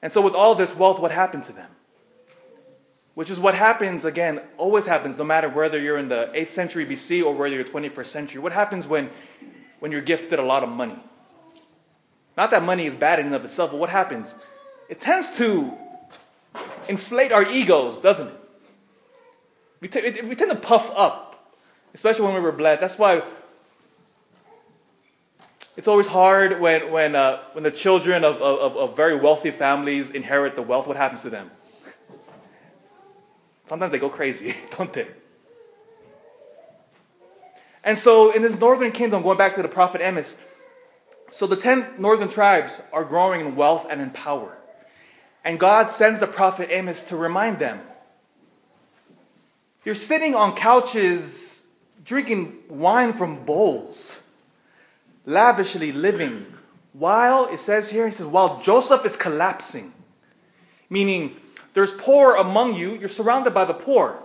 And 0.00 0.12
so, 0.12 0.20
with 0.20 0.36
all 0.36 0.54
this 0.54 0.76
wealth, 0.76 1.00
what 1.00 1.10
happened 1.10 1.42
to 1.44 1.52
them? 1.52 1.70
which 3.14 3.30
is 3.30 3.40
what 3.40 3.54
happens 3.54 4.04
again 4.04 4.42
always 4.58 4.86
happens 4.86 5.16
no 5.18 5.24
matter 5.24 5.48
whether 5.48 5.80
you're 5.80 5.96
in 5.96 6.10
the 6.10 6.30
8th 6.34 6.50
century 6.50 6.84
bc 6.84 7.24
or 7.24 7.34
whether 7.34 7.54
you're 7.54 7.64
21st 7.64 8.06
century 8.06 8.42
what 8.42 8.52
happens 8.52 8.86
when 8.86 9.08
when 9.78 9.90
you're 9.90 10.02
gifted 10.02 10.38
a 10.38 10.42
lot 10.42 10.62
of 10.62 10.68
money 10.68 10.98
not 12.36 12.50
that 12.50 12.62
money 12.62 12.84
is 12.84 12.94
bad 12.94 13.18
in 13.18 13.24
and 13.24 13.34
of 13.34 13.42
itself 13.42 13.70
but 13.70 13.80
what 13.80 13.88
happens 13.88 14.34
it 14.90 15.00
tends 15.00 15.38
to 15.38 15.72
inflate 16.88 17.32
our 17.32 17.48
egos 17.50 18.00
doesn't 18.00 18.28
it 18.28 18.40
we, 19.80 19.88
t- 19.88 20.22
we 20.22 20.34
tend 20.34 20.50
to 20.50 20.56
puff 20.56 20.90
up 20.96 21.52
especially 21.94 22.24
when 22.24 22.34
we 22.34 22.40
were 22.40 22.52
blessed 22.52 22.80
that's 22.80 22.98
why 22.98 23.22
it's 25.76 25.88
always 25.88 26.06
hard 26.06 26.58
when, 26.58 26.90
when, 26.90 27.14
uh, 27.14 27.42
when 27.52 27.62
the 27.62 27.70
children 27.70 28.24
of, 28.24 28.36
of, 28.36 28.76
of 28.76 28.96
very 28.96 29.14
wealthy 29.14 29.50
families 29.50 30.10
inherit 30.10 30.56
the 30.56 30.62
wealth 30.62 30.86
what 30.86 30.96
happens 30.96 31.22
to 31.22 31.30
them 31.30 31.50
Sometimes 33.66 33.90
they 33.90 33.98
go 33.98 34.08
crazy, 34.08 34.54
don't 34.78 34.92
they? 34.92 35.08
And 37.82 37.96
so, 37.96 38.32
in 38.32 38.42
this 38.42 38.58
northern 38.58 38.90
kingdom, 38.90 39.22
going 39.22 39.38
back 39.38 39.54
to 39.56 39.62
the 39.62 39.68
prophet 39.68 40.00
Amos, 40.00 40.36
so 41.30 41.46
the 41.46 41.56
10 41.56 41.94
northern 41.98 42.28
tribes 42.28 42.82
are 42.92 43.04
growing 43.04 43.40
in 43.40 43.56
wealth 43.56 43.86
and 43.88 44.00
in 44.00 44.10
power. 44.10 44.56
And 45.46 45.60
God 45.60 45.92
sends 45.92 46.18
the 46.18 46.26
prophet 46.26 46.70
Amos 46.72 47.04
to 47.04 47.16
remind 47.16 47.60
them 47.60 47.80
You're 49.84 49.94
sitting 49.94 50.34
on 50.34 50.56
couches, 50.56 51.68
drinking 52.04 52.58
wine 52.68 53.12
from 53.12 53.44
bowls, 53.44 54.28
lavishly 55.24 55.92
living, 55.92 56.46
while, 56.92 57.46
it 57.46 57.60
says 57.60 57.90
here, 57.90 58.06
he 58.06 58.10
says, 58.10 58.26
while 58.26 58.60
Joseph 58.60 59.06
is 59.06 59.14
collapsing, 59.14 59.92
meaning 60.90 61.36
there's 61.74 61.92
poor 61.92 62.34
among 62.34 62.74
you. 62.74 62.96
You're 62.96 63.08
surrounded 63.08 63.54
by 63.54 63.66
the 63.66 63.74
poor. 63.74 64.18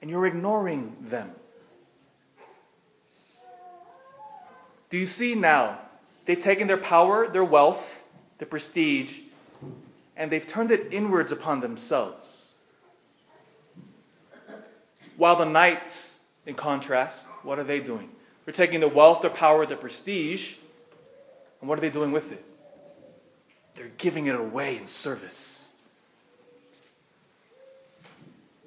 And 0.00 0.08
you're 0.08 0.26
ignoring 0.26 0.94
them. 1.00 1.32
Do 4.88 4.98
you 4.98 5.06
see 5.06 5.34
now? 5.34 5.80
They've 6.26 6.38
taken 6.38 6.68
their 6.68 6.76
power, 6.76 7.26
their 7.26 7.44
wealth, 7.44 7.97
their 8.38 8.48
prestige, 8.48 9.20
and 10.16 10.30
they've 10.30 10.46
turned 10.46 10.70
it 10.70 10.92
inwards 10.92 11.32
upon 11.32 11.60
themselves. 11.60 12.52
While 15.16 15.36
the 15.36 15.44
knights, 15.44 16.20
in 16.46 16.54
contrast, 16.54 17.28
what 17.42 17.58
are 17.58 17.64
they 17.64 17.80
doing? 17.80 18.10
They're 18.44 18.54
taking 18.54 18.80
the 18.80 18.88
wealth, 18.88 19.20
their 19.20 19.30
power, 19.30 19.66
their 19.66 19.76
prestige, 19.76 20.54
and 21.60 21.68
what 21.68 21.78
are 21.78 21.82
they 21.82 21.90
doing 21.90 22.12
with 22.12 22.32
it? 22.32 22.44
they're 23.78 23.90
giving 23.96 24.26
it 24.26 24.34
away 24.34 24.76
in 24.76 24.86
service. 24.86 25.70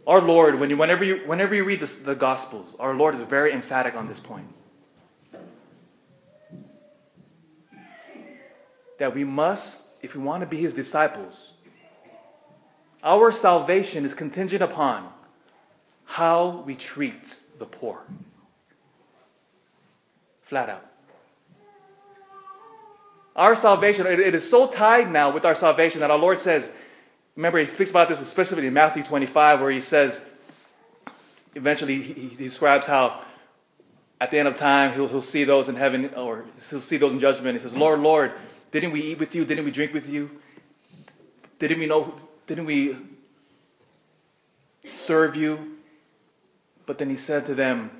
Our 0.07 0.21
Lord, 0.21 0.59
when 0.59 0.69
you, 0.69 0.77
whenever, 0.77 1.03
you, 1.03 1.17
whenever 1.25 1.53
you 1.53 1.63
read 1.63 1.81
this, 1.81 1.97
the 1.97 2.15
Gospels, 2.15 2.75
our 2.79 2.95
Lord 2.95 3.13
is 3.13 3.21
very 3.21 3.51
emphatic 3.51 3.93
on 3.93 4.07
this 4.07 4.19
point. 4.19 4.47
That 9.01 9.15
we 9.15 9.23
must, 9.23 9.87
if 10.03 10.15
we 10.15 10.21
want 10.21 10.41
to 10.41 10.45
be 10.45 10.57
His 10.57 10.75
disciples, 10.75 11.53
our 13.03 13.31
salvation 13.31 14.05
is 14.05 14.13
contingent 14.13 14.61
upon 14.61 15.11
how 16.05 16.61
we 16.67 16.75
treat 16.75 17.39
the 17.57 17.65
poor. 17.65 18.03
Flat 20.41 20.69
out. 20.69 20.85
Our 23.35 23.55
salvation, 23.55 24.05
it, 24.05 24.35
is 24.35 24.47
so 24.47 24.67
tied 24.67 25.11
now 25.11 25.31
with 25.31 25.45
our 25.45 25.55
salvation 25.55 26.01
that 26.01 26.11
our 26.11 26.19
Lord 26.19 26.37
says, 26.37 26.71
remember, 27.35 27.57
he 27.57 27.65
speaks 27.65 27.89
about 27.89 28.07
this 28.07 28.19
specifically 28.19 28.67
in 28.67 28.73
Matthew 28.75 29.01
25, 29.01 29.61
where 29.61 29.71
he 29.71 29.81
says, 29.81 30.23
eventually, 31.55 31.99
he 32.03 32.35
describes 32.35 32.85
how 32.85 33.19
at 34.19 34.29
the 34.29 34.37
end 34.37 34.47
of 34.47 34.53
time, 34.53 34.93
he'll, 34.93 35.07
he'll 35.07 35.23
see 35.23 35.43
those 35.43 35.69
in 35.69 35.75
heaven, 35.75 36.13
or 36.13 36.45
he'll 36.69 36.79
see 36.79 36.97
those 36.97 37.13
in 37.13 37.19
judgment. 37.19 37.55
He 37.55 37.59
says, 37.59 37.75
Lord, 37.75 37.99
Lord, 38.01 38.33
didn't 38.71 38.91
we 38.91 39.01
eat 39.01 39.19
with 39.19 39.35
you? 39.35 39.45
Didn't 39.45 39.65
we 39.65 39.71
drink 39.71 39.93
with 39.93 40.09
you? 40.09 40.31
Didn't 41.59 41.79
we 41.79 41.85
know? 41.85 42.15
Didn't 42.47 42.65
we 42.65 42.95
serve 44.93 45.35
you? 45.35 45.77
But 46.85 46.97
then 46.97 47.09
he 47.09 47.15
said 47.15 47.45
to 47.45 47.55
them, 47.55 47.91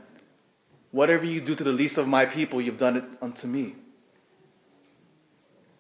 Whatever 0.92 1.26
you 1.26 1.40
do 1.40 1.56
to 1.56 1.64
the 1.64 1.72
least 1.72 1.98
of 1.98 2.08
my 2.08 2.26
people, 2.26 2.60
you've 2.60 2.78
done 2.78 2.98
it 2.98 3.04
unto 3.22 3.48
me. 3.48 3.76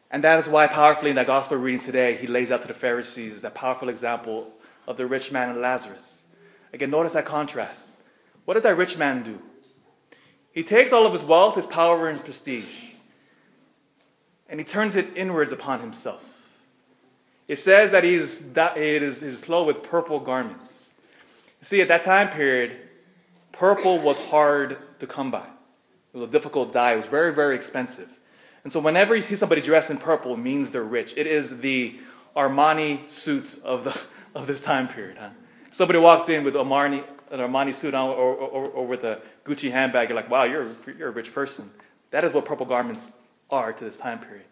And 0.09 0.23
that 0.23 0.39
is 0.39 0.47
why, 0.47 0.67
powerfully 0.67 1.09
in 1.09 1.15
that 1.15 1.27
gospel 1.27 1.57
reading 1.57 1.79
today, 1.79 2.15
he 2.15 2.27
lays 2.27 2.51
out 2.51 2.61
to 2.61 2.67
the 2.67 2.73
Pharisees 2.73 3.41
that 3.41 3.55
powerful 3.55 3.89
example 3.89 4.53
of 4.87 4.97
the 4.97 5.05
rich 5.05 5.31
man 5.31 5.49
and 5.49 5.61
Lazarus. 5.61 6.23
Again, 6.73 6.91
notice 6.91 7.13
that 7.13 7.25
contrast. 7.25 7.93
what 8.45 8.55
does 8.55 8.63
that 8.63 8.77
rich 8.77 8.97
man 8.97 9.23
do? 9.23 9.41
He 10.51 10.63
takes 10.63 10.91
all 10.91 11.05
of 11.05 11.13
his 11.13 11.23
wealth, 11.23 11.55
his 11.55 11.65
power, 11.65 12.09
and 12.09 12.17
his 12.17 12.25
prestige, 12.25 12.90
and 14.51 14.59
he 14.59 14.65
turns 14.65 14.97
it 14.97 15.07
inwards 15.15 15.53
upon 15.53 15.79
himself. 15.79 16.27
It 17.47 17.55
says 17.55 17.91
that 17.91 18.03
he 18.03 18.15
is, 18.15 18.55
it 18.55 19.03
is, 19.03 19.23
is 19.23 19.41
clothed 19.41 19.67
with 19.67 19.81
purple 19.81 20.19
garments. 20.19 20.93
See, 21.61 21.81
at 21.81 21.87
that 21.87 22.03
time 22.03 22.29
period, 22.29 22.77
purple 23.53 23.97
was 23.97 24.23
hard 24.29 24.77
to 24.99 25.07
come 25.07 25.31
by. 25.31 25.45
It 26.13 26.17
was 26.17 26.27
a 26.27 26.31
difficult 26.31 26.73
dye. 26.73 26.93
It 26.93 26.97
was 26.97 27.05
very, 27.05 27.33
very 27.33 27.55
expensive. 27.55 28.19
And 28.63 28.71
so 28.71 28.79
whenever 28.79 29.15
you 29.15 29.21
see 29.21 29.35
somebody 29.35 29.61
dressed 29.61 29.89
in 29.89 29.97
purple, 29.97 30.33
it 30.33 30.37
means 30.37 30.71
they're 30.71 30.83
rich. 30.83 31.13
It 31.15 31.27
is 31.27 31.61
the 31.61 31.97
Armani 32.35 33.09
suits 33.09 33.57
of, 33.59 33.85
the, 33.85 33.99
of 34.39 34.47
this 34.47 34.61
time 34.61 34.87
period. 34.87 35.17
Huh? 35.17 35.29
Somebody 35.69 35.99
walked 35.99 36.29
in 36.29 36.43
with 36.43 36.55
Armani, 36.55 37.05
an 37.31 37.39
Armani 37.39 37.73
suit 37.73 37.93
on 37.93 38.09
or, 38.09 38.35
or, 38.35 38.67
or 38.67 38.85
with 38.85 39.05
a 39.05 39.21
Gucci 39.45 39.71
handbag. 39.71 40.09
You're 40.09 40.15
like, 40.17 40.29
wow, 40.29 40.43
you're, 40.43 40.67
you're 40.97 41.07
a 41.07 41.11
rich 41.11 41.33
person. 41.33 41.71
That 42.11 42.25
is 42.25 42.33
what 42.33 42.43
purple 42.43 42.65
garments 42.65 43.11
are 43.51 43.73
to 43.73 43.83
this 43.83 43.97
time 43.97 44.19
period. 44.19 44.45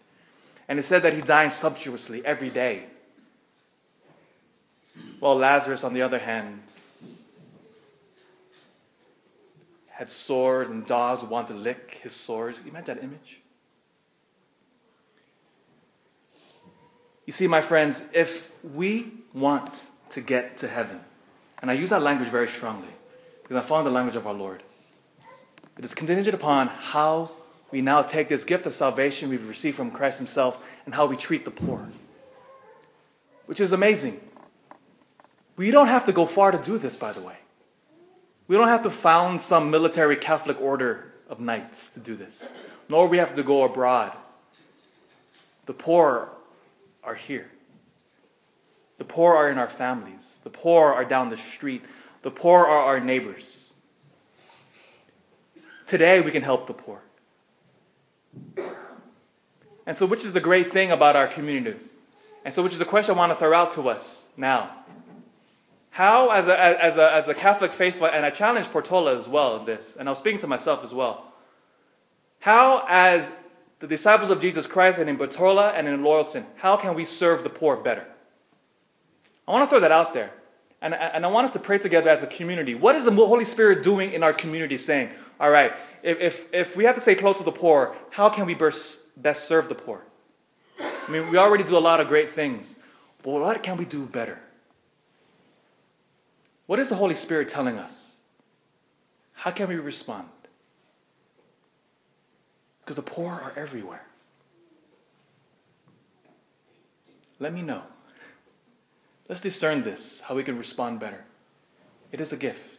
And 0.67 0.77
it 0.77 0.83
said 0.83 1.01
that 1.01 1.13
he 1.13 1.21
dined 1.21 1.53
sumptuously 1.53 2.23
every 2.25 2.49
day. 2.49 2.83
While 5.19 5.35
Lazarus, 5.35 5.83
on 5.83 5.93
the 5.93 6.01
other 6.01 6.19
hand, 6.19 6.61
had 9.89 10.09
sores 10.09 10.69
and 10.69 10.85
dogs 10.85 11.21
would 11.21 11.29
want 11.29 11.47
to 11.47 11.53
lick 11.53 11.99
his 12.01 12.13
sores. 12.13 12.61
You 12.63 12.71
imagine 12.71 12.95
that 12.95 13.03
image? 13.03 13.39
You 17.25 17.33
see, 17.33 17.47
my 17.47 17.61
friends, 17.61 18.09
if 18.13 18.51
we 18.63 19.11
want 19.33 19.85
to 20.11 20.21
get 20.21 20.57
to 20.59 20.67
heaven, 20.67 20.99
and 21.61 21.69
I 21.69 21.73
use 21.73 21.89
that 21.89 22.01
language 22.01 22.29
very 22.29 22.47
strongly 22.47 22.87
because 23.43 23.57
I'm 23.57 23.63
following 23.63 23.85
the 23.85 23.91
language 23.91 24.15
of 24.15 24.25
our 24.25 24.33
Lord, 24.33 24.63
it 25.77 25.85
is 25.85 25.93
contingent 25.93 26.33
upon 26.33 26.67
how 26.67 27.31
we 27.71 27.81
now 27.81 28.01
take 28.01 28.29
this 28.29 28.43
gift 28.43 28.65
of 28.65 28.73
salvation 28.73 29.29
we've 29.29 29.47
received 29.47 29.77
from 29.77 29.91
Christ 29.91 30.17
Himself 30.17 30.65
and 30.85 30.95
how 30.95 31.05
we 31.05 31.15
treat 31.15 31.45
the 31.45 31.51
poor, 31.51 31.89
which 33.45 33.59
is 33.59 33.71
amazing. 33.71 34.19
We 35.55 35.71
don't 35.71 35.87
have 35.87 36.05
to 36.05 36.11
go 36.11 36.25
far 36.25 36.51
to 36.51 36.57
do 36.57 36.77
this, 36.77 36.95
by 36.95 37.11
the 37.11 37.21
way. 37.21 37.35
We 38.47 38.55
don't 38.55 38.69
have 38.69 38.83
to 38.83 38.89
found 38.89 39.41
some 39.41 39.69
military 39.69 40.15
Catholic 40.15 40.59
order 40.59 41.13
of 41.29 41.39
knights 41.39 41.93
to 41.93 41.99
do 41.99 42.15
this, 42.15 42.51
nor 42.87 43.07
we 43.07 43.17
have 43.17 43.35
to 43.35 43.43
go 43.43 43.63
abroad. 43.63 44.17
The 45.67 45.73
poor 45.73 46.29
are 47.03 47.13
here. 47.13 47.51
The 48.97 49.05
poor 49.05 49.35
are 49.35 49.49
in 49.49 49.57
our 49.57 49.69
families. 49.69 50.39
The 50.43 50.49
poor 50.49 50.91
are 50.91 51.05
down 51.05 51.29
the 51.29 51.37
street. 51.37 51.83
The 52.23 52.31
poor 52.31 52.65
are 52.65 52.85
our 52.85 52.99
neighbors. 52.99 53.73
Today, 55.85 56.21
we 56.21 56.31
can 56.31 56.41
help 56.41 56.67
the 56.67 56.73
poor. 56.73 57.01
And 59.85 59.97
so, 59.97 60.05
which 60.05 60.23
is 60.23 60.33
the 60.33 60.39
great 60.39 60.71
thing 60.71 60.91
about 60.91 61.15
our 61.15 61.27
community? 61.27 61.77
And 62.45 62.53
so, 62.53 62.63
which 62.63 62.73
is 62.73 62.79
the 62.79 62.85
question 62.85 63.15
I 63.15 63.17
want 63.17 63.31
to 63.31 63.35
throw 63.35 63.53
out 63.53 63.71
to 63.71 63.89
us 63.89 64.29
now. 64.37 64.69
How, 65.89 66.29
as 66.29 66.47
a, 66.47 66.83
as 66.83 66.97
a, 66.97 67.13
as 67.13 67.27
a 67.27 67.33
Catholic 67.33 67.71
faithful, 67.71 68.07
and 68.07 68.25
I 68.25 68.29
challenge 68.29 68.67
Portola 68.67 69.17
as 69.17 69.27
well 69.27 69.57
in 69.57 69.65
this, 69.65 69.97
and 69.99 70.07
I 70.07 70.11
was 70.11 70.19
speaking 70.19 70.39
to 70.41 70.47
myself 70.47 70.83
as 70.83 70.93
well. 70.93 71.33
How, 72.39 72.85
as 72.87 73.31
the 73.79 73.87
disciples 73.87 74.29
of 74.29 74.41
Jesus 74.41 74.67
Christ 74.67 74.99
and 74.99 75.09
in 75.09 75.17
Portola 75.17 75.71
and 75.71 75.87
in 75.87 76.01
Loyalton, 76.01 76.45
how 76.57 76.77
can 76.77 76.93
we 76.93 77.03
serve 77.03 77.43
the 77.43 77.49
poor 77.49 77.75
better? 77.75 78.05
I 79.47 79.51
want 79.51 79.63
to 79.63 79.69
throw 79.69 79.79
that 79.79 79.91
out 79.91 80.13
there. 80.13 80.31
And, 80.81 80.93
and 80.93 81.25
I 81.25 81.29
want 81.29 81.45
us 81.45 81.53
to 81.53 81.59
pray 81.59 81.77
together 81.77 82.09
as 82.09 82.23
a 82.23 82.27
community. 82.27 82.75
What 82.75 82.95
is 82.95 83.03
the 83.03 83.11
Holy 83.11 83.43
Spirit 83.43 83.83
doing 83.83 84.13
in 84.13 84.23
our 84.23 84.31
community 84.31 84.77
saying, 84.77 85.09
all 85.39 85.49
right, 85.49 85.73
if, 86.03 86.19
if, 86.19 86.53
if 86.53 86.77
we 86.77 86.83
have 86.83 86.95
to 86.95 87.01
stay 87.01 87.15
close 87.15 87.37
to 87.37 87.43
the 87.43 87.51
poor, 87.51 87.95
how 88.11 88.29
can 88.29 88.45
we 88.45 88.53
best, 88.53 89.21
best 89.21 89.47
serve 89.47 89.69
the 89.69 89.75
poor? 89.75 90.03
I 90.79 91.11
mean, 91.11 91.29
we 91.29 91.37
already 91.37 91.63
do 91.63 91.77
a 91.77 91.79
lot 91.79 91.99
of 91.99 92.07
great 92.07 92.31
things, 92.31 92.77
but 93.23 93.31
what 93.31 93.63
can 93.63 93.77
we 93.77 93.85
do 93.85 94.05
better? 94.05 94.39
What 96.65 96.79
is 96.79 96.89
the 96.89 96.95
Holy 96.95 97.15
Spirit 97.15 97.49
telling 97.49 97.77
us? 97.77 98.17
How 99.33 99.51
can 99.51 99.69
we 99.69 99.75
respond? 99.75 100.27
Because 102.81 102.97
the 102.97 103.01
poor 103.01 103.31
are 103.31 103.53
everywhere. 103.55 104.05
Let 107.39 107.53
me 107.53 107.61
know. 107.61 107.83
Let's 109.29 109.41
discern 109.41 109.83
this, 109.83 110.21
how 110.21 110.35
we 110.35 110.43
can 110.43 110.57
respond 110.57 110.99
better. 110.99 111.23
It 112.11 112.19
is 112.19 112.33
a 112.33 112.37
gift. 112.37 112.78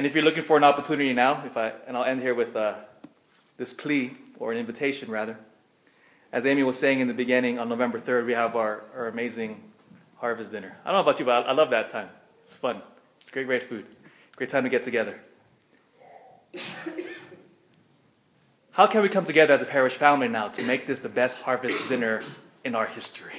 And 0.00 0.06
if 0.06 0.14
you're 0.14 0.24
looking 0.24 0.44
for 0.44 0.56
an 0.56 0.64
opportunity 0.64 1.12
now, 1.12 1.44
if 1.44 1.58
I, 1.58 1.74
and 1.86 1.94
I'll 1.94 2.04
end 2.04 2.22
here 2.22 2.34
with 2.34 2.56
uh, 2.56 2.76
this 3.58 3.74
plea, 3.74 4.16
or 4.38 4.50
an 4.50 4.56
invitation 4.56 5.10
rather. 5.10 5.36
As 6.32 6.46
Amy 6.46 6.62
was 6.62 6.78
saying 6.78 7.00
in 7.00 7.08
the 7.08 7.12
beginning, 7.12 7.58
on 7.58 7.68
November 7.68 8.00
3rd, 8.00 8.24
we 8.24 8.32
have 8.32 8.56
our, 8.56 8.82
our 8.96 9.08
amazing 9.08 9.62
harvest 10.16 10.52
dinner. 10.52 10.74
I 10.86 10.90
don't 10.90 11.04
know 11.04 11.10
about 11.10 11.20
you, 11.20 11.26
but 11.26 11.44
I, 11.44 11.50
I 11.50 11.52
love 11.52 11.68
that 11.68 11.90
time. 11.90 12.08
It's 12.42 12.54
fun. 12.54 12.80
It's 13.20 13.30
great, 13.30 13.44
great 13.44 13.64
food. 13.64 13.84
Great 14.36 14.48
time 14.48 14.64
to 14.64 14.70
get 14.70 14.84
together. 14.84 15.20
How 18.70 18.86
can 18.86 19.02
we 19.02 19.10
come 19.10 19.24
together 19.24 19.52
as 19.52 19.60
a 19.60 19.66
parish 19.66 19.96
family 19.96 20.28
now 20.28 20.48
to 20.48 20.62
make 20.62 20.86
this 20.86 21.00
the 21.00 21.10
best 21.10 21.36
harvest 21.40 21.90
dinner 21.90 22.22
in 22.64 22.74
our 22.74 22.86
history? 22.86 23.34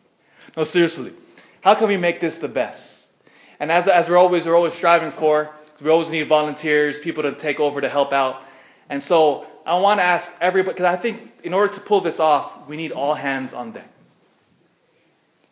no, 0.56 0.64
seriously. 0.64 1.12
How 1.60 1.74
can 1.74 1.86
we 1.86 1.98
make 1.98 2.20
this 2.20 2.38
the 2.38 2.48
best? 2.48 3.12
And 3.60 3.70
as, 3.70 3.86
as 3.88 4.08
we're 4.08 4.16
always 4.16 4.46
we're 4.46 4.56
always 4.56 4.72
striving 4.72 5.10
for, 5.10 5.52
we 5.84 5.90
always 5.90 6.10
need 6.10 6.26
volunteers, 6.26 6.98
people 6.98 7.22
to 7.22 7.32
take 7.32 7.60
over 7.60 7.80
to 7.80 7.88
help 7.88 8.12
out. 8.12 8.42
And 8.88 9.02
so 9.02 9.46
I 9.64 9.78
want 9.78 10.00
to 10.00 10.04
ask 10.04 10.36
everybody 10.40 10.74
because 10.74 10.86
I 10.86 10.96
think 10.96 11.32
in 11.42 11.54
order 11.54 11.72
to 11.74 11.80
pull 11.80 12.00
this 12.00 12.20
off, 12.20 12.66
we 12.68 12.76
need 12.76 12.92
all 12.92 13.14
hands 13.14 13.52
on 13.52 13.72
deck. 13.72 13.88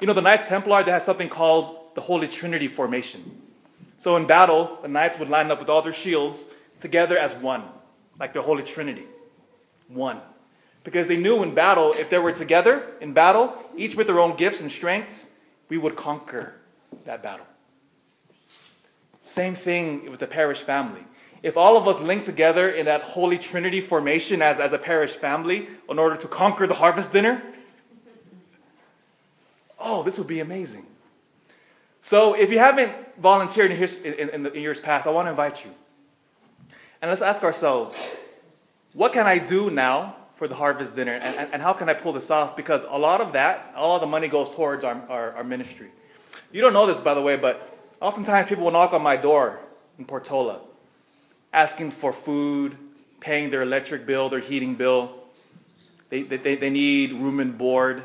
You 0.01 0.07
know, 0.07 0.13
the 0.13 0.23
Knights 0.23 0.47
Templar 0.47 0.83
they 0.83 0.91
have 0.91 1.03
something 1.03 1.29
called 1.29 1.95
the 1.95 2.01
Holy 2.01 2.29
Trinity 2.29 2.69
formation. 2.69 3.43
So 3.99 4.17
in 4.17 4.27
battle, 4.27 4.79
the 4.83 4.89
knights 4.89 5.19
would 5.19 5.31
line 5.31 5.51
up 5.51 5.59
with 5.59 5.69
all 5.69 5.81
their 5.81 5.93
shields 5.93 6.45
together 6.81 7.17
as 7.17 7.35
one, 7.35 7.65
like 8.21 8.35
the 8.35 8.43
Holy 8.43 8.63
Trinity. 8.63 9.05
One. 9.89 10.21
Because 10.85 11.09
they 11.09 11.17
knew 11.17 11.43
in 11.43 11.55
battle, 11.55 11.95
if 11.97 12.11
they 12.11 12.19
were 12.19 12.33
together 12.33 12.87
in 13.01 13.13
battle, 13.13 13.57
each 13.77 13.97
with 13.97 14.07
their 14.07 14.21
own 14.21 14.37
gifts 14.37 14.61
and 14.61 14.71
strengths, 14.71 15.31
we 15.69 15.79
would 15.79 15.97
conquer 15.97 16.55
that 17.07 17.23
battle. 17.23 17.47
Same 19.27 19.57
thing 19.57 20.09
with 20.09 20.21
the 20.21 20.27
parish 20.29 20.61
family. 20.61 21.01
If 21.43 21.57
all 21.57 21.77
of 21.77 21.89
us 21.89 22.01
link 22.01 22.23
together 22.23 22.71
in 22.71 22.87
that 22.87 23.03
Holy 23.03 23.37
Trinity 23.37 23.81
formation 23.81 24.41
as, 24.41 24.61
as 24.61 24.73
a 24.73 24.79
parish 24.79 25.11
family 25.11 25.67
in 25.91 25.99
order 25.99 26.15
to 26.15 26.29
conquer 26.29 26.69
the 26.69 26.75
harvest 26.75 27.13
dinner, 27.13 27.43
oh, 29.81 30.05
this 30.05 30.17
would 30.17 30.29
be 30.29 30.39
amazing. 30.39 30.87
So 32.03 32.35
if 32.35 32.53
you 32.53 32.61
haven't 32.61 32.93
volunteered 33.19 33.73
in, 33.73 33.83
in, 34.05 34.29
in, 34.29 34.47
in 34.47 34.63
years 34.63 34.79
past, 34.79 35.09
I 35.09 35.11
want 35.11 35.27
to 35.27 35.31
invite 35.31 35.65
you. 35.65 35.73
And 37.03 37.11
let's 37.11 37.21
ask 37.21 37.43
ourselves 37.43 38.01
what 38.93 39.13
can 39.13 39.27
I 39.27 39.39
do 39.39 39.73
now 39.73 40.15
for 40.37 40.47
the 40.47 40.55
harvest 40.55 40.95
dinner? 40.95 41.15
And, 41.15 41.25
and, 41.25 41.53
and, 41.55 41.63
how 41.63 41.73
can 41.73 41.89
I 41.89 41.95
pull 41.95 42.13
this 42.13 42.31
off? 42.31 42.57
Because 42.57 42.85
a 42.85 42.97
lot 42.97 43.21
of 43.21 43.33
that, 43.33 43.73
all 43.75 43.97
of 43.97 44.01
the 44.01 44.07
money 44.07 44.29
goes 44.29 44.55
towards 44.55 44.85
our, 44.85 45.03
our, 45.09 45.33
our, 45.33 45.45
ministry. 45.45 45.89
You 46.53 46.61
don't 46.61 46.73
know 46.73 46.87
this, 46.87 47.01
by 47.01 47.13
the 47.15 47.21
way, 47.21 47.37
but 47.37 47.76
oftentimes 48.01 48.49
people 48.49 48.65
will 48.65 48.73
knock 48.73 48.93
on 48.93 49.03
my 49.03 49.17
door 49.17 49.61
in 49.99 50.05
Portola 50.05 50.61
asking 51.53 51.91
for 51.91 52.13
food, 52.13 52.77
paying 53.21 53.51
their 53.51 53.63
electric 53.63 54.07
bill, 54.07 54.29
their 54.29 54.41
heating 54.41 54.75
bill. 54.75 55.11
They, 56.11 56.23
they, 56.23 56.55
they 56.55 56.71
need 56.71 57.13
room 57.13 57.41
and 57.41 57.57
board. 57.57 58.03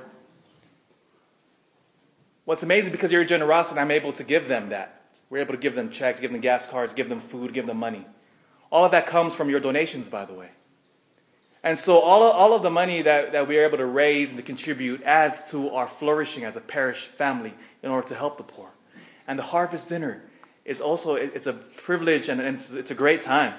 What's 2.45 2.63
amazing 2.63 2.91
because 2.91 3.11
your 3.11 3.25
generosity, 3.25 3.79
I'm 3.79 3.91
able 3.91 4.13
to 4.13 4.23
give 4.23 4.47
them 4.47 4.69
that. 4.69 5.01
We're 5.29 5.39
able 5.39 5.53
to 5.53 5.59
give 5.59 5.75
them 5.75 5.91
checks, 5.91 6.19
give 6.19 6.31
them 6.31 6.41
gas 6.41 6.67
cards, 6.67 6.93
give 6.93 7.09
them 7.09 7.19
food, 7.19 7.53
give 7.53 7.67
them 7.67 7.77
money. 7.77 8.05
All 8.71 8.85
of 8.85 8.91
that 8.91 9.05
comes 9.05 9.35
from 9.35 9.49
your 9.49 9.59
donations, 9.59 10.07
by 10.07 10.25
the 10.25 10.33
way. 10.33 10.49
And 11.63 11.77
so 11.77 11.99
all 11.99 12.23
of, 12.23 12.35
all 12.35 12.53
of 12.53 12.63
the 12.63 12.71
money 12.71 13.03
that, 13.03 13.33
that 13.33 13.47
we 13.47 13.57
are 13.59 13.65
able 13.65 13.77
to 13.77 13.85
raise 13.85 14.29
and 14.29 14.37
to 14.37 14.43
contribute 14.43 15.03
adds 15.03 15.51
to 15.51 15.69
our 15.69 15.87
flourishing 15.87 16.43
as 16.43 16.55
a 16.55 16.61
parish 16.61 17.05
family 17.05 17.53
in 17.83 17.91
order 17.91 18.07
to 18.07 18.15
help 18.15 18.37
the 18.37 18.43
poor. 18.43 18.69
And 19.27 19.37
the 19.37 19.43
harvest 19.43 19.89
dinner 19.89 20.23
is 20.65 20.81
also, 20.81 21.15
it's 21.15 21.47
a 21.47 21.53
privilege 21.53 22.29
and 22.29 22.41
it's, 22.41 22.91
a 22.91 22.95
great 22.95 23.21
time. 23.21 23.53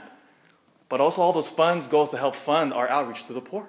But 0.89 1.01
also 1.01 1.23
all 1.23 1.33
those 1.33 1.49
funds 1.49 1.87
goes 1.87 2.11
to 2.11 2.19
help 2.19 2.35
fund 2.35 2.73
our 2.73 2.89
outreach 2.89 3.27
to 3.27 3.33
the 3.33 3.41
poor. 3.41 3.69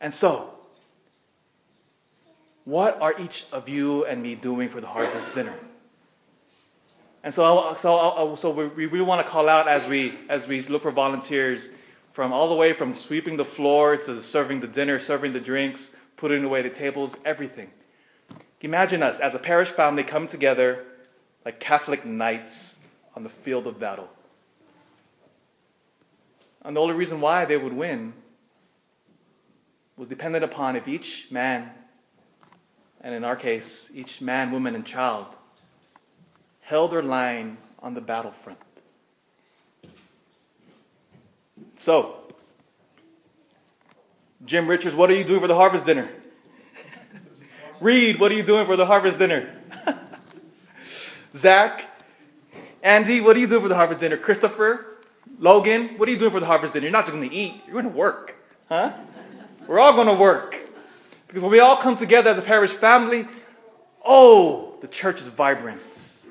And 0.00 0.12
so, 0.12 0.52
what 2.64 3.00
are 3.00 3.18
each 3.18 3.46
of 3.52 3.68
you 3.68 4.04
and 4.04 4.22
me 4.22 4.34
doing 4.34 4.68
for 4.68 4.80
the 4.80 4.86
harvest 4.88 5.34
dinner? 5.34 5.54
And 7.22 7.32
so, 7.34 7.74
so, 7.76 8.34
so 8.36 8.50
we 8.50 8.86
really 8.86 9.04
want 9.04 9.24
to 9.24 9.30
call 9.30 9.48
out 9.48 9.66
as 9.66 9.88
we, 9.88 10.12
as 10.28 10.46
we 10.46 10.60
look 10.62 10.82
for 10.82 10.92
volunteers 10.92 11.70
from 12.12 12.32
all 12.32 12.48
the 12.48 12.54
way 12.54 12.72
from 12.72 12.94
sweeping 12.94 13.36
the 13.36 13.44
floor 13.44 13.96
to 13.96 14.20
serving 14.20 14.60
the 14.60 14.66
dinner, 14.66 14.98
serving 14.98 15.32
the 15.32 15.40
drinks, 15.40 15.94
putting 16.16 16.44
away 16.44 16.62
the 16.62 16.70
tables, 16.70 17.16
everything. 17.24 17.70
Imagine 18.62 19.02
us 19.02 19.20
as 19.20 19.34
a 19.34 19.38
parish 19.38 19.68
family 19.68 20.02
come 20.02 20.26
together 20.26 20.84
like 21.44 21.60
Catholic 21.60 22.04
knights 22.04 22.80
on 23.14 23.22
the 23.22 23.28
field 23.28 23.66
of 23.66 23.78
battle. 23.78 24.08
And 26.64 26.76
the 26.76 26.80
only 26.80 26.94
reason 26.94 27.20
why 27.20 27.44
they 27.44 27.56
would 27.56 27.72
win 27.72 28.12
was 29.96 30.08
dependent 30.08 30.44
upon 30.44 30.76
if 30.76 30.88
each 30.88 31.30
man, 31.30 31.70
and 33.00 33.14
in 33.14 33.24
our 33.24 33.36
case, 33.36 33.90
each 33.94 34.20
man, 34.20 34.50
woman, 34.50 34.74
and 34.74 34.84
child, 34.84 35.26
held 36.60 36.90
their 36.90 37.02
line 37.02 37.56
on 37.80 37.94
the 37.94 38.00
battlefront. 38.00 38.58
So, 41.76 42.16
Jim 44.44 44.66
Richards, 44.66 44.94
what 44.94 45.10
are 45.10 45.14
you 45.14 45.24
doing 45.24 45.40
for 45.40 45.46
the 45.46 45.54
harvest 45.54 45.86
dinner? 45.86 46.08
Reed, 47.80 48.18
what 48.18 48.30
are 48.32 48.34
you 48.34 48.42
doing 48.42 48.66
for 48.66 48.76
the 48.76 48.86
harvest 48.86 49.18
dinner? 49.18 49.54
Zach, 51.34 51.84
Andy, 52.82 53.20
what 53.20 53.36
are 53.36 53.40
you 53.40 53.46
doing 53.46 53.62
for 53.62 53.68
the 53.68 53.74
harvest 53.74 54.00
dinner? 54.00 54.16
Christopher, 54.16 54.86
Logan, 55.38 55.98
what 55.98 56.08
are 56.08 56.12
you 56.12 56.18
doing 56.18 56.30
for 56.30 56.40
the 56.40 56.46
harvest 56.46 56.72
dinner? 56.72 56.84
You're 56.84 56.92
not 56.92 57.04
just 57.04 57.16
going 57.16 57.28
to 57.28 57.34
eat, 57.34 57.62
you're 57.66 57.74
going 57.74 57.84
to 57.84 57.90
work. 57.90 58.36
Huh? 58.68 58.92
We're 59.66 59.80
all 59.80 59.92
going 59.92 60.06
to 60.06 60.14
work. 60.14 60.58
Because 61.26 61.42
when 61.42 61.52
we 61.52 61.60
all 61.60 61.76
come 61.76 61.96
together 61.96 62.30
as 62.30 62.38
a 62.38 62.42
parish 62.42 62.70
family, 62.70 63.26
oh, 64.04 64.76
the 64.80 64.88
church 64.88 65.20
is 65.20 65.26
vibrant. 65.28 66.24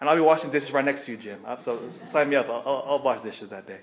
And 0.00 0.10
I'll 0.10 0.16
be 0.16 0.22
washing 0.22 0.50
dishes 0.50 0.72
right 0.72 0.84
next 0.84 1.04
to 1.06 1.12
you, 1.12 1.18
Jim. 1.18 1.40
Uh, 1.46 1.56
so 1.56 1.80
sign 1.90 2.28
me 2.28 2.36
up. 2.36 2.48
I'll, 2.48 2.62
I'll, 2.66 2.84
I'll 2.88 3.02
wash 3.02 3.20
dishes 3.20 3.48
that 3.50 3.66
day. 3.66 3.78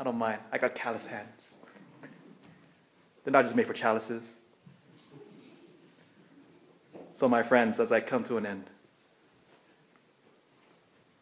I 0.00 0.04
don't 0.04 0.16
mind. 0.16 0.40
I 0.50 0.58
got 0.58 0.74
callous 0.74 1.06
hands. 1.06 1.54
They're 3.28 3.32
not 3.34 3.44
just 3.44 3.56
made 3.56 3.66
for 3.66 3.74
chalices. 3.74 4.38
So, 7.12 7.28
my 7.28 7.42
friends, 7.42 7.78
as 7.78 7.92
I 7.92 8.00
come 8.00 8.22
to 8.22 8.38
an 8.38 8.46
end, 8.46 8.64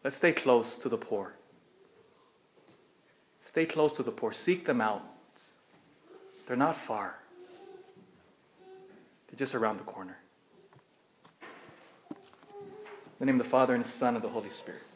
let's 0.05 0.15
stay 0.15 0.31
close 0.31 0.77
to 0.77 0.87
the 0.87 0.97
poor. 0.97 1.33
Stay 3.39 3.65
close 3.65 3.91
to 3.97 4.03
the 4.03 4.13
poor. 4.13 4.31
Seek 4.31 4.63
them 4.63 4.79
out. 4.79 5.03
They're 6.45 6.55
not 6.55 6.77
far, 6.77 7.19
they're 9.27 9.37
just 9.37 9.53
around 9.53 9.75
the 9.75 9.83
corner. 9.83 10.17
In 12.09 12.15
the 13.19 13.25
name 13.25 13.35
of 13.35 13.43
the 13.43 13.49
Father, 13.49 13.75
and 13.75 13.83
the 13.83 13.89
Son, 13.89 14.15
and 14.15 14.23
the 14.23 14.29
Holy 14.29 14.49
Spirit. 14.49 14.86